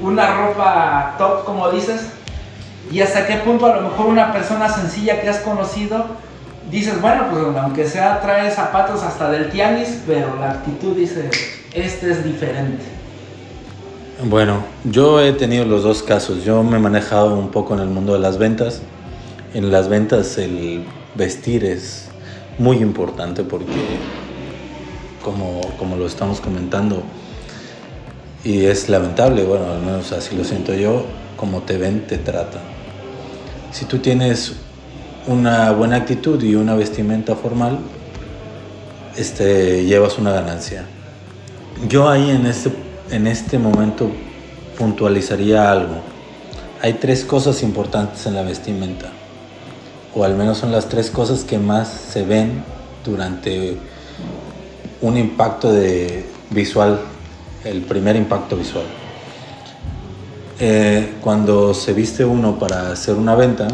una 0.00 0.36
ropa 0.36 1.14
top, 1.16 1.44
como 1.44 1.70
dices. 1.70 2.08
Y 2.90 3.00
hasta 3.00 3.26
qué 3.26 3.36
punto 3.36 3.66
a 3.66 3.76
lo 3.76 3.88
mejor 3.88 4.06
una 4.06 4.32
persona 4.32 4.68
sencilla 4.68 5.20
que 5.20 5.28
has 5.28 5.38
conocido, 5.38 6.04
dices, 6.70 7.00
bueno, 7.00 7.26
pues 7.30 7.44
aunque 7.56 7.86
sea 7.86 8.20
trae 8.20 8.50
zapatos 8.50 9.02
hasta 9.02 9.30
del 9.30 9.50
tianguis, 9.50 10.02
pero 10.06 10.36
la 10.40 10.52
actitud 10.52 10.96
dice, 10.96 11.30
este 11.72 12.10
es 12.10 12.24
diferente. 12.24 12.97
Bueno, 14.24 14.64
yo 14.82 15.20
he 15.20 15.32
tenido 15.32 15.64
los 15.64 15.84
dos 15.84 16.02
casos. 16.02 16.44
Yo 16.44 16.64
me 16.64 16.78
he 16.78 16.80
manejado 16.80 17.38
un 17.38 17.52
poco 17.52 17.74
en 17.74 17.80
el 17.80 17.86
mundo 17.86 18.14
de 18.14 18.18
las 18.18 18.36
ventas. 18.36 18.82
En 19.54 19.70
las 19.70 19.88
ventas 19.88 20.38
el 20.38 20.82
vestir 21.14 21.64
es 21.64 22.08
muy 22.58 22.78
importante 22.78 23.44
porque, 23.44 23.76
como, 25.22 25.60
como 25.78 25.94
lo 25.94 26.04
estamos 26.04 26.40
comentando, 26.40 27.04
y 28.42 28.64
es 28.64 28.88
lamentable, 28.88 29.44
bueno, 29.44 29.70
al 29.70 29.82
menos 29.82 30.10
así 30.10 30.34
lo 30.34 30.42
siento 30.42 30.74
yo, 30.74 31.04
como 31.36 31.62
te 31.62 31.78
ven, 31.78 32.04
te 32.08 32.18
tratan. 32.18 32.62
Si 33.70 33.84
tú 33.84 33.98
tienes 33.98 34.54
una 35.28 35.70
buena 35.70 35.94
actitud 35.94 36.42
y 36.42 36.56
una 36.56 36.74
vestimenta 36.74 37.36
formal, 37.36 37.78
este, 39.16 39.84
llevas 39.84 40.18
una 40.18 40.32
ganancia. 40.32 40.86
Yo 41.88 42.08
ahí 42.08 42.30
en 42.30 42.46
este, 42.46 42.72
en 43.10 43.26
este 43.26 43.58
momento 43.58 44.10
puntualizaría 44.76 45.70
algo. 45.70 45.96
Hay 46.82 46.94
tres 46.94 47.24
cosas 47.24 47.62
importantes 47.62 48.26
en 48.26 48.34
la 48.34 48.42
vestimenta, 48.42 49.10
o 50.14 50.24
al 50.24 50.34
menos 50.34 50.58
son 50.58 50.72
las 50.72 50.88
tres 50.88 51.10
cosas 51.10 51.44
que 51.44 51.58
más 51.58 51.88
se 51.88 52.22
ven 52.22 52.62
durante 53.04 53.76
un 55.00 55.16
impacto 55.16 55.72
de 55.72 56.24
visual, 56.50 57.00
el 57.64 57.82
primer 57.82 58.16
impacto 58.16 58.56
visual. 58.56 58.84
Eh, 60.60 61.14
cuando 61.20 61.72
se 61.74 61.92
viste 61.92 62.24
uno 62.24 62.58
para 62.58 62.90
hacer 62.90 63.14
una 63.14 63.34
venta, 63.34 63.68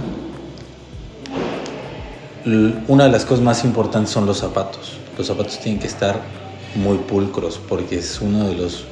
una 2.88 3.04
de 3.04 3.10
las 3.10 3.24
cosas 3.24 3.42
más 3.42 3.64
importantes 3.64 4.10
son 4.10 4.26
los 4.26 4.38
zapatos. 4.38 4.98
Los 5.16 5.26
zapatos 5.26 5.58
tienen 5.60 5.80
que 5.80 5.86
estar 5.86 6.20
muy 6.74 6.98
pulcros 6.98 7.58
porque 7.68 7.98
es 7.98 8.20
una 8.20 8.44
de, 8.44 8.54
los, 8.54 8.84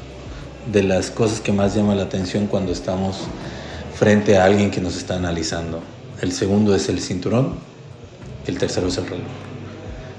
de 0.71 0.83
las 0.83 1.11
cosas 1.11 1.41
que 1.41 1.53
más 1.53 1.75
llama 1.75 1.95
la 1.95 2.05
atención 2.05 2.47
cuando 2.47 2.73
estamos 2.73 3.17
frente 3.95 4.37
a 4.37 4.45
alguien 4.45 4.71
que 4.71 4.81
nos 4.81 4.97
está 4.97 5.17
analizando. 5.17 5.81
El 6.21 6.33
segundo 6.33 6.75
es 6.75 6.89
el 6.89 7.01
cinturón, 7.01 7.55
el 8.47 8.59
tercero 8.59 8.89
es 8.89 8.99
el 8.99 9.07
reloj. 9.07 9.27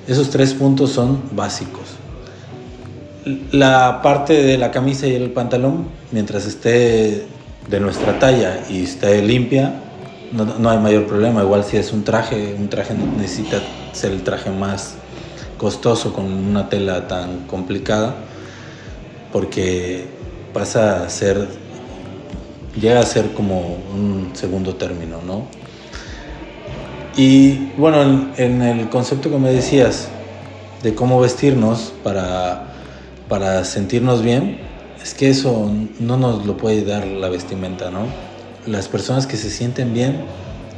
Esos 0.08 0.30
tres 0.30 0.54
puntos 0.54 0.92
son 0.92 1.22
básicos. 1.32 1.84
La 3.52 4.02
parte 4.02 4.44
de 4.44 4.58
la 4.58 4.70
camisa 4.72 5.08
y 5.08 5.16
el 5.16 5.32
pantalón, 5.32 5.88
mientras 6.12 6.46
esté 6.46 7.26
de 7.70 7.80
nuestra 7.80 8.20
talla 8.20 8.66
y 8.70 8.84
esté 8.84 9.22
limpia, 9.22 9.80
no, 10.34 10.70
hay 10.70 10.80
mayor 10.80 11.06
problema. 11.06 11.42
Igual 11.42 11.64
si 11.64 11.78
es 11.78 11.94
un 11.94 12.04
traje, 12.04 12.56
un 12.58 12.68
traje 12.68 12.94
necesita 12.96 13.62
ser 13.94 14.12
el 14.12 14.24
traje 14.24 14.50
más 14.50 14.96
costoso 15.58 16.12
con 16.12 16.26
una 16.26 16.68
tela 16.68 17.08
tan 17.08 17.48
complicada, 17.48 18.16
porque 19.32 20.08
pasa 20.54 21.04
a 21.04 21.10
ser, 21.10 21.48
llega 22.80 23.00
a 23.00 23.06
ser 23.06 23.34
como 23.34 23.78
un 23.94 24.32
segundo 24.34 24.76
término, 24.76 25.22
¿no? 25.26 25.48
Y 27.16 27.72
bueno, 27.78 28.32
en, 28.38 28.62
el 28.62 28.90
concepto 28.90 29.30
que 29.30 29.38
me 29.38 29.52
decías 29.52 30.08
de 30.82 30.96
cómo 30.96 31.20
vestirnos 31.20 31.94
para, 32.04 32.74
para 33.30 33.64
sentirnos 33.66 34.24
bien, 34.24 34.60
es 35.02 35.14
que 35.14 35.30
eso 35.30 35.72
no 36.00 36.18
nos 36.18 36.46
lo 36.46 36.58
puede 36.58 36.84
dar 36.86 37.06
la 37.06 37.30
vestimenta, 37.30 37.92
¿no? 37.92 38.06
Las 38.66 38.88
personas 38.88 39.28
que 39.28 39.38
se 39.38 39.50
sienten 39.50 39.94
bien 39.94 40.24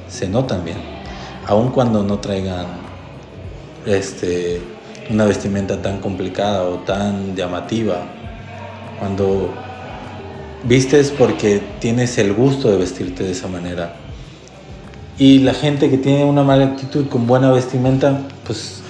se 0.10 0.28
notan 0.28 0.66
bien, 0.66 0.78
aun 1.48 1.70
cuando 1.70 2.04
no 2.04 2.20
traigan 2.20 2.66
este, 3.86 4.62
una 5.10 5.26
vestimenta 5.26 5.82
tan 5.82 6.00
complicada 6.00 6.64
o 6.64 6.80
tan 6.80 7.36
llamativa. 7.36 7.98
Cuando 9.00 9.54
vistes 10.66 11.12
porque 11.12 11.62
tienes 11.80 12.18
el 12.18 12.34
gusto 12.34 12.70
de 12.70 12.78
vestirte 12.78 13.24
de 13.24 13.32
esa 13.32 13.48
manera 13.48 13.96
y 15.18 15.40
la 15.40 15.54
gente 15.54 15.90
que 15.90 15.98
tiene 15.98 16.26
una 16.26 16.44
mala 16.44 16.66
actitud 16.66 17.08
con 17.08 17.26
buena 17.26 17.52
vestimenta, 17.52 18.20
pues 18.46 18.82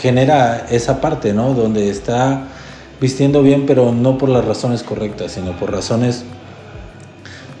genera 0.00 0.66
esa 0.70 1.00
parte, 1.00 1.32
¿no? 1.32 1.54
Donde 1.54 1.88
está 1.88 2.48
vistiendo 3.00 3.42
bien, 3.42 3.64
pero 3.66 3.92
no 3.92 4.18
por 4.18 4.28
las 4.28 4.44
razones 4.44 4.82
correctas, 4.82 5.32
sino 5.32 5.52
por 5.52 5.72
razones 5.72 6.24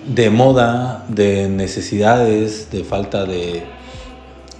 de 0.06 0.28
moda, 0.28 1.06
de 1.08 1.48
necesidades, 1.48 2.70
de 2.70 2.84
falta 2.84 3.24
de, 3.24 3.62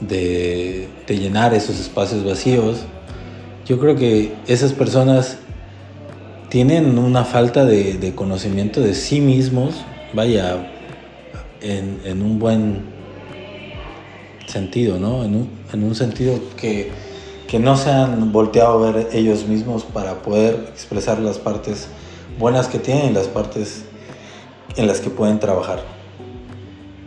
de, 0.01 0.89
llenar 1.09 1.53
esos 1.53 1.79
espacios 1.81 2.25
vacíos. 2.25 2.79
Yo 3.67 3.79
creo 3.79 3.95
que 3.95 4.35
esas 4.47 4.73
personas 4.73 5.37
tienen 6.51 6.99
una 6.99 7.25
falta 7.25 7.65
de, 7.65 8.13
conocimiento 8.15 8.81
de 8.81 8.95
sí 8.95 9.21
mismos, 9.21 9.85
vaya, 10.13 10.69
en, 11.63 12.23
un 12.23 12.39
buen 12.39 12.83
sentido, 14.47 14.99
¿no? 14.99 15.25
En 15.25 15.37
un, 15.37 15.51
en 15.73 15.85
un 15.85 15.95
sentido 15.95 16.39
que, 16.57 16.91
que, 17.47 17.61
no 17.61 17.77
se 17.77 17.91
han 17.91 18.33
volteado 18.33 18.85
a 18.85 18.91
ver 18.91 19.09
ellos 19.13 19.47
mismos 19.47 19.85
para 19.85 20.23
poder 20.23 20.67
expresar 20.73 21.21
las 21.21 21.39
partes 21.39 21.89
buenas 22.39 22.67
que 22.67 22.79
tienen 22.79 23.15
las 23.15 23.29
partes 23.29 23.85
en 24.77 24.89
las 24.89 25.01
que 25.01 25.09
pueden 25.09 25.39
trabajar. 25.39 25.81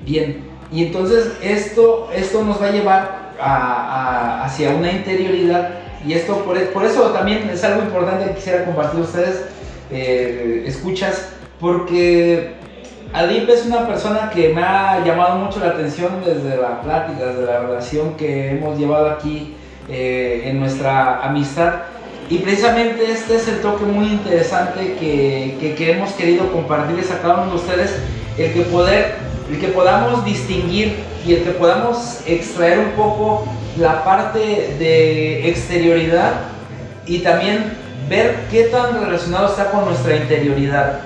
Bien, 0.06 0.46
y 0.72 0.86
entonces 0.86 1.34
esto, 1.42 2.10
esto 2.16 2.44
nos 2.46 2.62
va 2.62 2.68
a 2.68 2.72
llevar 2.72 3.34
hacia 3.40 4.70
una 4.70 4.92
interioridad 4.92 5.83
y 6.06 6.14
esto 6.14 6.44
por, 6.44 6.58
eso 6.58 7.02
también 7.12 7.50
es 7.50 7.64
algo 7.64 7.84
importante 7.84 8.26
que 8.26 8.36
quisiera 8.36 8.66
compartir 8.66 9.00
a 9.00 9.04
ustedes, 9.04 9.46
eh, 9.92 10.64
escuchas, 10.68 11.30
porque 11.60 12.56
Adip 13.14 13.48
es 13.50 13.66
una 13.66 13.88
persona 13.88 14.32
que 14.34 14.50
me 14.54 14.64
ha 14.64 15.04
llamado 15.06 15.38
mucho 15.38 15.60
la 15.60 15.68
atención 15.68 16.22
desde 16.26 16.58
la 16.58 16.82
plática, 16.82 17.28
desde 17.28 17.46
la 17.46 17.60
relación 17.60 18.16
que 18.16 18.52
hemos 18.52 18.78
llevado 18.78 19.12
aquí 19.12 19.56
eh, 19.88 20.44
en 20.46 20.60
nuestra 20.60 21.22
amistad. 21.24 21.74
Y 22.30 22.40
precisamente 22.40 23.12
este 23.12 23.36
es 23.36 23.48
el 23.48 23.62
toque 23.62 23.86
muy 23.86 24.08
interesante 24.08 24.96
que, 25.00 25.76
que, 25.78 25.92
hemos 25.92 26.12
querido 26.14 26.52
compartirles 26.52 27.12
a 27.12 27.22
cada 27.22 27.44
uno 27.44 27.52
de 27.52 27.58
ustedes, 27.58 27.96
el 28.38 28.54
que, 28.54 28.62
poder, 28.62 29.16
el 29.52 29.60
que 29.60 29.68
podamos 29.68 30.26
distinguir 30.26 30.96
y 31.26 31.36
el 31.36 31.44
que 31.44 31.52
podamos 31.52 32.22
extraer 32.26 32.80
un 32.80 32.92
poco 32.92 33.46
la 33.78 34.04
parte 34.04 34.76
de 34.80 35.50
exterioridad 35.50 36.34
y 37.06 37.20
también 37.20 37.74
ver 38.10 38.36
qué 38.52 38.66
tan 38.66 39.04
relacionado 39.04 39.48
está 39.48 39.72
con 39.72 39.86
nuestra 39.86 40.16
interioridad. 40.16 41.00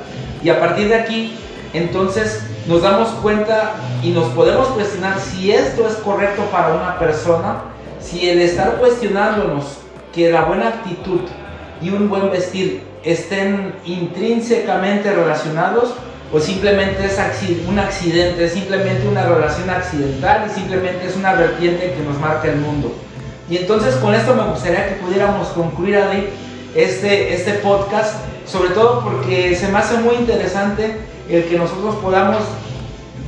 Y 0.43 0.49
a 0.49 0.59
partir 0.59 0.89
de 0.89 0.95
aquí 0.95 1.37
entonces 1.73 2.43
nos 2.67 2.81
damos 2.81 3.09
cuenta 3.21 3.73
y 4.03 4.11
nos 4.11 4.25
podemos 4.29 4.67
cuestionar 4.69 5.19
si 5.19 5.51
esto 5.51 5.87
es 5.87 5.95
correcto 5.95 6.43
para 6.51 6.73
una 6.73 6.99
persona, 6.99 7.61
si 7.99 8.29
el 8.29 8.41
estar 8.41 8.75
cuestionándonos 8.77 9.77
que 10.13 10.31
la 10.31 10.43
buena 10.43 10.69
actitud 10.69 11.21
y 11.81 11.89
un 11.89 12.09
buen 12.09 12.31
vestir 12.31 12.83
estén 13.03 13.73
intrínsecamente 13.85 15.13
relacionados 15.13 15.93
o 16.31 16.39
simplemente 16.39 17.05
es 17.05 17.17
un 17.67 17.79
accidente, 17.79 18.45
es 18.45 18.51
simplemente 18.51 19.07
una 19.07 19.25
relación 19.25 19.69
accidental 19.69 20.45
y 20.49 20.53
simplemente 20.53 21.07
es 21.07 21.15
una 21.15 21.33
vertiente 21.33 21.93
que 21.93 22.03
nos 22.03 22.19
marca 22.19 22.49
el 22.49 22.57
mundo. 22.57 22.93
Y 23.49 23.57
entonces 23.57 23.95
con 23.95 24.13
esto 24.13 24.35
me 24.35 24.43
gustaría 24.43 24.89
que 24.89 24.95
pudiéramos 24.95 25.47
concluir, 25.49 25.97
este, 26.75 27.33
este 27.33 27.53
podcast, 27.53 28.15
sobre 28.45 28.71
todo 28.71 29.03
porque 29.03 29.55
se 29.55 29.69
me 29.69 29.77
hace 29.77 29.97
muy 29.97 30.15
interesante 30.15 30.97
el 31.29 31.45
que 31.45 31.57
nosotros 31.57 31.95
podamos 31.95 32.43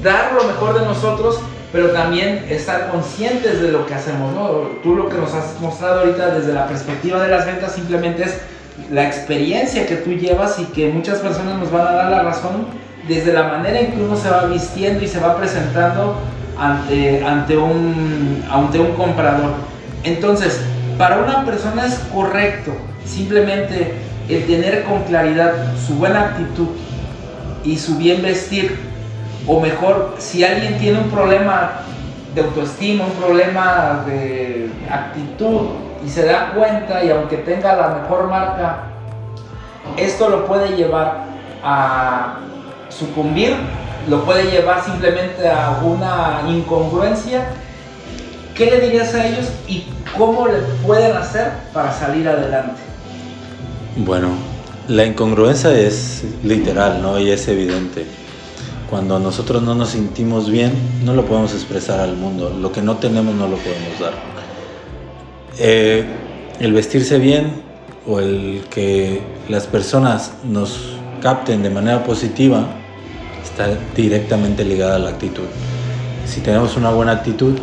dar 0.03 0.33
lo 0.33 0.43
mejor 0.43 0.79
de 0.79 0.85
nosotros, 0.85 1.39
pero 1.71 1.91
también 1.91 2.45
estar 2.49 2.89
conscientes 2.89 3.62
de 3.62 3.71
lo 3.71 3.85
que 3.85 3.93
hacemos. 3.93 4.33
Tú 4.83 4.95
lo 4.95 5.07
que 5.07 5.17
nos 5.17 5.33
has 5.33 5.59
mostrado 5.62 6.01
ahorita 6.01 6.35
desde 6.35 6.53
la 6.53 6.67
perspectiva 6.67 7.21
de 7.23 7.29
las 7.29 7.45
ventas 7.45 7.73
simplemente 7.73 8.23
es 8.23 8.38
la 8.91 9.05
experiencia 9.05 9.85
que 9.85 9.95
tú 9.95 10.12
llevas 10.12 10.59
y 10.59 10.65
que 10.65 10.89
muchas 10.89 11.19
personas 11.19 11.59
nos 11.59 11.71
van 11.71 11.88
a 11.88 11.91
dar 11.91 12.12
la 12.12 12.23
razón 12.23 12.67
desde 13.09 13.33
la 13.33 13.43
manera 13.43 13.79
en 13.79 13.91
que 13.91 14.01
uno 14.01 14.15
se 14.15 14.29
va 14.29 14.45
vistiendo 14.45 15.03
y 15.03 15.07
se 15.07 15.19
va 15.19 15.35
presentando 15.35 16.15
ante, 16.57 17.25
ante, 17.25 17.57
un, 17.57 18.45
ante 18.49 18.79
un 18.79 18.93
comprador. 18.93 19.51
Entonces, 20.03 20.61
para 20.97 21.17
una 21.17 21.43
persona 21.43 21.85
es 21.85 21.95
correcto 22.13 22.71
simplemente 23.03 23.95
el 24.29 24.45
tener 24.45 24.83
con 24.83 25.03
claridad 25.03 25.53
su 25.85 25.95
buena 25.95 26.21
actitud, 26.21 26.67
y 27.63 27.77
su 27.77 27.97
bien 27.97 28.21
vestir. 28.21 28.77
O 29.47 29.59
mejor, 29.59 30.15
si 30.17 30.43
alguien 30.43 30.77
tiene 30.77 30.99
un 30.99 31.09
problema 31.09 31.71
de 32.35 32.41
autoestima, 32.41 33.05
un 33.05 33.13
problema 33.13 34.03
de 34.05 34.69
actitud 34.89 35.69
y 36.05 36.09
se 36.09 36.25
da 36.25 36.51
cuenta 36.53 37.03
y 37.03 37.09
aunque 37.09 37.37
tenga 37.37 37.75
la 37.75 37.89
mejor 38.01 38.27
marca, 38.27 38.83
esto 39.97 40.29
lo 40.29 40.45
puede 40.45 40.75
llevar 40.75 41.23
a 41.63 42.37
sucumbir, 42.99 43.55
lo 44.09 44.25
puede 44.25 44.51
llevar 44.51 44.83
simplemente 44.83 45.47
a 45.47 45.81
una 45.83 46.43
incongruencia. 46.49 47.47
¿Qué 48.55 48.65
le 48.65 48.81
dirías 48.81 49.13
a 49.13 49.25
ellos 49.25 49.47
y 49.67 49.85
cómo 50.17 50.47
le 50.47 50.59
pueden 50.85 51.15
hacer 51.15 51.51
para 51.73 51.93
salir 51.93 52.27
adelante? 52.27 52.81
Bueno, 53.95 54.29
la 54.88 55.05
incongruencia 55.05 55.71
es 55.71 56.23
literal, 56.43 57.01
¿no? 57.01 57.19
Y 57.19 57.31
es 57.31 57.47
evidente. 57.47 58.05
Cuando 58.89 59.19
nosotros 59.19 59.62
no 59.62 59.75
nos 59.75 59.89
sentimos 59.89 60.49
bien, 60.49 60.73
no 61.05 61.13
lo 61.13 61.25
podemos 61.25 61.53
expresar 61.53 61.99
al 61.99 62.17
mundo. 62.17 62.49
Lo 62.49 62.71
que 62.71 62.81
no 62.81 62.97
tenemos 62.97 63.35
no 63.35 63.47
lo 63.47 63.57
podemos 63.57 63.99
dar. 63.99 64.13
Eh, 65.59 66.05
el 66.59 66.73
vestirse 66.73 67.19
bien 67.19 67.62
o 68.07 68.19
el 68.19 68.63
que 68.69 69.21
las 69.47 69.67
personas 69.67 70.33
nos 70.43 70.95
capten 71.21 71.62
de 71.62 71.69
manera 71.69 72.03
positiva 72.03 72.78
está 73.43 73.78
directamente 73.95 74.63
ligada 74.63 74.95
a 74.95 74.99
la 74.99 75.10
actitud. 75.10 75.45
Si 76.25 76.41
tenemos 76.41 76.78
una 76.78 76.91
buena 76.91 77.13
actitud, 77.13 77.58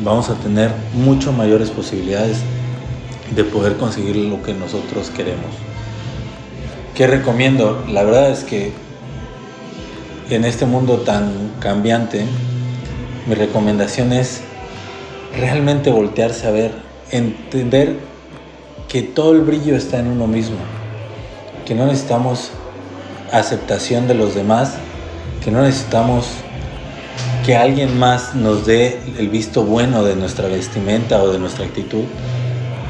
vamos 0.00 0.28
a 0.30 0.34
tener 0.34 0.70
mucho 0.92 1.32
mayores 1.32 1.70
posibilidades 1.70 2.38
de 3.34 3.44
poder 3.44 3.76
conseguir 3.76 4.16
lo 4.16 4.42
que 4.42 4.54
nosotros 4.54 5.10
queremos. 5.10 5.50
¿Qué 6.94 7.06
recomiendo? 7.06 7.84
La 7.88 8.04
verdad 8.04 8.30
es 8.30 8.44
que 8.44 8.72
en 10.30 10.44
este 10.44 10.66
mundo 10.66 10.98
tan 10.98 11.52
cambiante, 11.60 12.24
mi 13.26 13.34
recomendación 13.34 14.12
es 14.12 14.42
realmente 15.36 15.90
voltearse 15.90 16.46
a 16.46 16.50
ver, 16.50 16.72
entender 17.10 17.98
que 18.88 19.02
todo 19.02 19.32
el 19.32 19.40
brillo 19.42 19.76
está 19.76 19.98
en 19.98 20.06
uno 20.06 20.26
mismo, 20.26 20.56
que 21.66 21.74
no 21.74 21.86
necesitamos 21.86 22.50
aceptación 23.32 24.06
de 24.06 24.14
los 24.14 24.34
demás, 24.34 24.74
que 25.44 25.50
no 25.50 25.62
necesitamos 25.62 26.26
que 27.44 27.54
alguien 27.54 27.98
más 27.98 28.34
nos 28.34 28.64
dé 28.64 28.98
el 29.18 29.28
visto 29.28 29.62
bueno 29.62 30.02
de 30.02 30.16
nuestra 30.16 30.48
vestimenta 30.48 31.22
o 31.22 31.30
de 31.30 31.38
nuestra 31.38 31.66
actitud, 31.66 32.04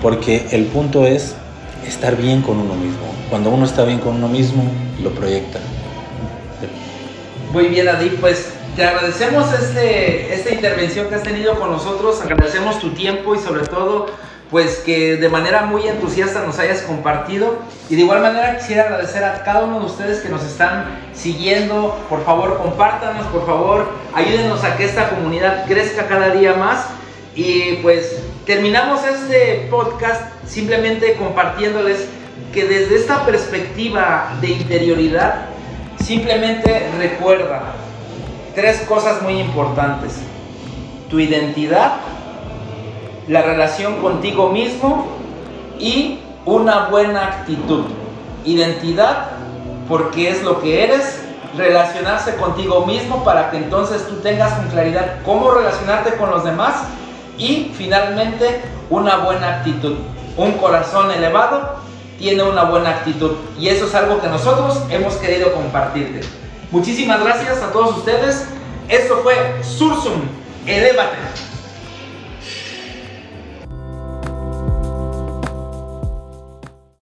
porque 0.00 0.46
el 0.52 0.66
punto 0.66 1.04
es 1.04 1.34
estar 1.84 2.16
bien 2.16 2.42
con 2.42 2.58
uno 2.58 2.74
mismo. 2.74 3.12
Cuando 3.28 3.50
uno 3.50 3.66
está 3.66 3.84
bien 3.84 3.98
con 3.98 4.14
uno 4.14 4.28
mismo, 4.28 4.62
lo 5.02 5.10
proyecta. 5.10 5.58
Muy 7.52 7.66
bien, 7.66 7.88
Adi, 7.88 8.10
pues 8.20 8.50
te 8.76 8.84
agradecemos 8.84 9.52
este, 9.52 10.32
esta 10.32 10.54
intervención 10.54 11.08
que 11.08 11.16
has 11.16 11.22
tenido 11.24 11.58
con 11.58 11.72
nosotros, 11.72 12.20
agradecemos 12.22 12.78
tu 12.78 12.90
tiempo 12.90 13.34
y 13.34 13.38
sobre 13.38 13.66
todo 13.66 14.06
pues 14.54 14.76
que 14.76 15.16
de 15.16 15.28
manera 15.28 15.62
muy 15.62 15.88
entusiasta 15.88 16.44
nos 16.46 16.60
hayas 16.60 16.82
compartido. 16.82 17.58
Y 17.90 17.96
de 17.96 18.02
igual 18.02 18.20
manera 18.20 18.56
quisiera 18.56 18.84
agradecer 18.84 19.24
a 19.24 19.42
cada 19.42 19.64
uno 19.64 19.80
de 19.80 19.86
ustedes 19.86 20.20
que 20.20 20.28
nos 20.28 20.44
están 20.44 20.84
siguiendo. 21.12 21.98
Por 22.08 22.24
favor, 22.24 22.58
compártanos, 22.58 23.26
por 23.32 23.44
favor, 23.46 23.90
ayúdenos 24.14 24.62
a 24.62 24.76
que 24.76 24.84
esta 24.84 25.10
comunidad 25.10 25.66
crezca 25.66 26.06
cada 26.06 26.30
día 26.30 26.54
más. 26.54 26.86
Y 27.34 27.78
pues 27.82 28.16
terminamos 28.46 29.00
este 29.04 29.66
podcast 29.72 30.22
simplemente 30.46 31.14
compartiéndoles 31.14 32.06
que 32.52 32.64
desde 32.64 32.94
esta 32.94 33.26
perspectiva 33.26 34.36
de 34.40 34.50
interioridad, 34.50 35.46
simplemente 36.00 36.90
recuerda 36.96 37.72
tres 38.54 38.82
cosas 38.82 39.20
muy 39.20 39.40
importantes. 39.40 40.12
Tu 41.10 41.18
identidad, 41.18 41.96
la 43.28 43.42
relación 43.42 43.96
contigo 43.96 44.50
mismo 44.50 45.06
y 45.78 46.20
una 46.44 46.86
buena 46.86 47.26
actitud. 47.26 47.84
Identidad 48.44 49.28
porque 49.88 50.30
es 50.30 50.42
lo 50.42 50.60
que 50.60 50.84
eres, 50.84 51.20
relacionarse 51.56 52.36
contigo 52.36 52.84
mismo 52.86 53.22
para 53.24 53.50
que 53.50 53.58
entonces 53.58 54.06
tú 54.08 54.16
tengas 54.16 54.52
con 54.54 54.68
claridad 54.68 55.18
cómo 55.24 55.50
relacionarte 55.50 56.16
con 56.16 56.30
los 56.30 56.44
demás 56.44 56.84
y 57.38 57.72
finalmente 57.76 58.62
una 58.90 59.18
buena 59.18 59.56
actitud. 59.56 59.96
Un 60.36 60.52
corazón 60.52 61.10
elevado 61.10 61.76
tiene 62.18 62.42
una 62.42 62.64
buena 62.64 62.90
actitud 62.90 63.32
y 63.58 63.68
eso 63.68 63.86
es 63.86 63.94
algo 63.94 64.20
que 64.20 64.28
nosotros 64.28 64.82
hemos 64.90 65.14
querido 65.14 65.52
compartirte. 65.52 66.20
Muchísimas 66.70 67.22
gracias 67.22 67.62
a 67.62 67.70
todos 67.72 67.98
ustedes. 67.98 68.46
Esto 68.88 69.20
fue 69.22 69.34
Sursum, 69.62 70.22
elevate. 70.66 71.53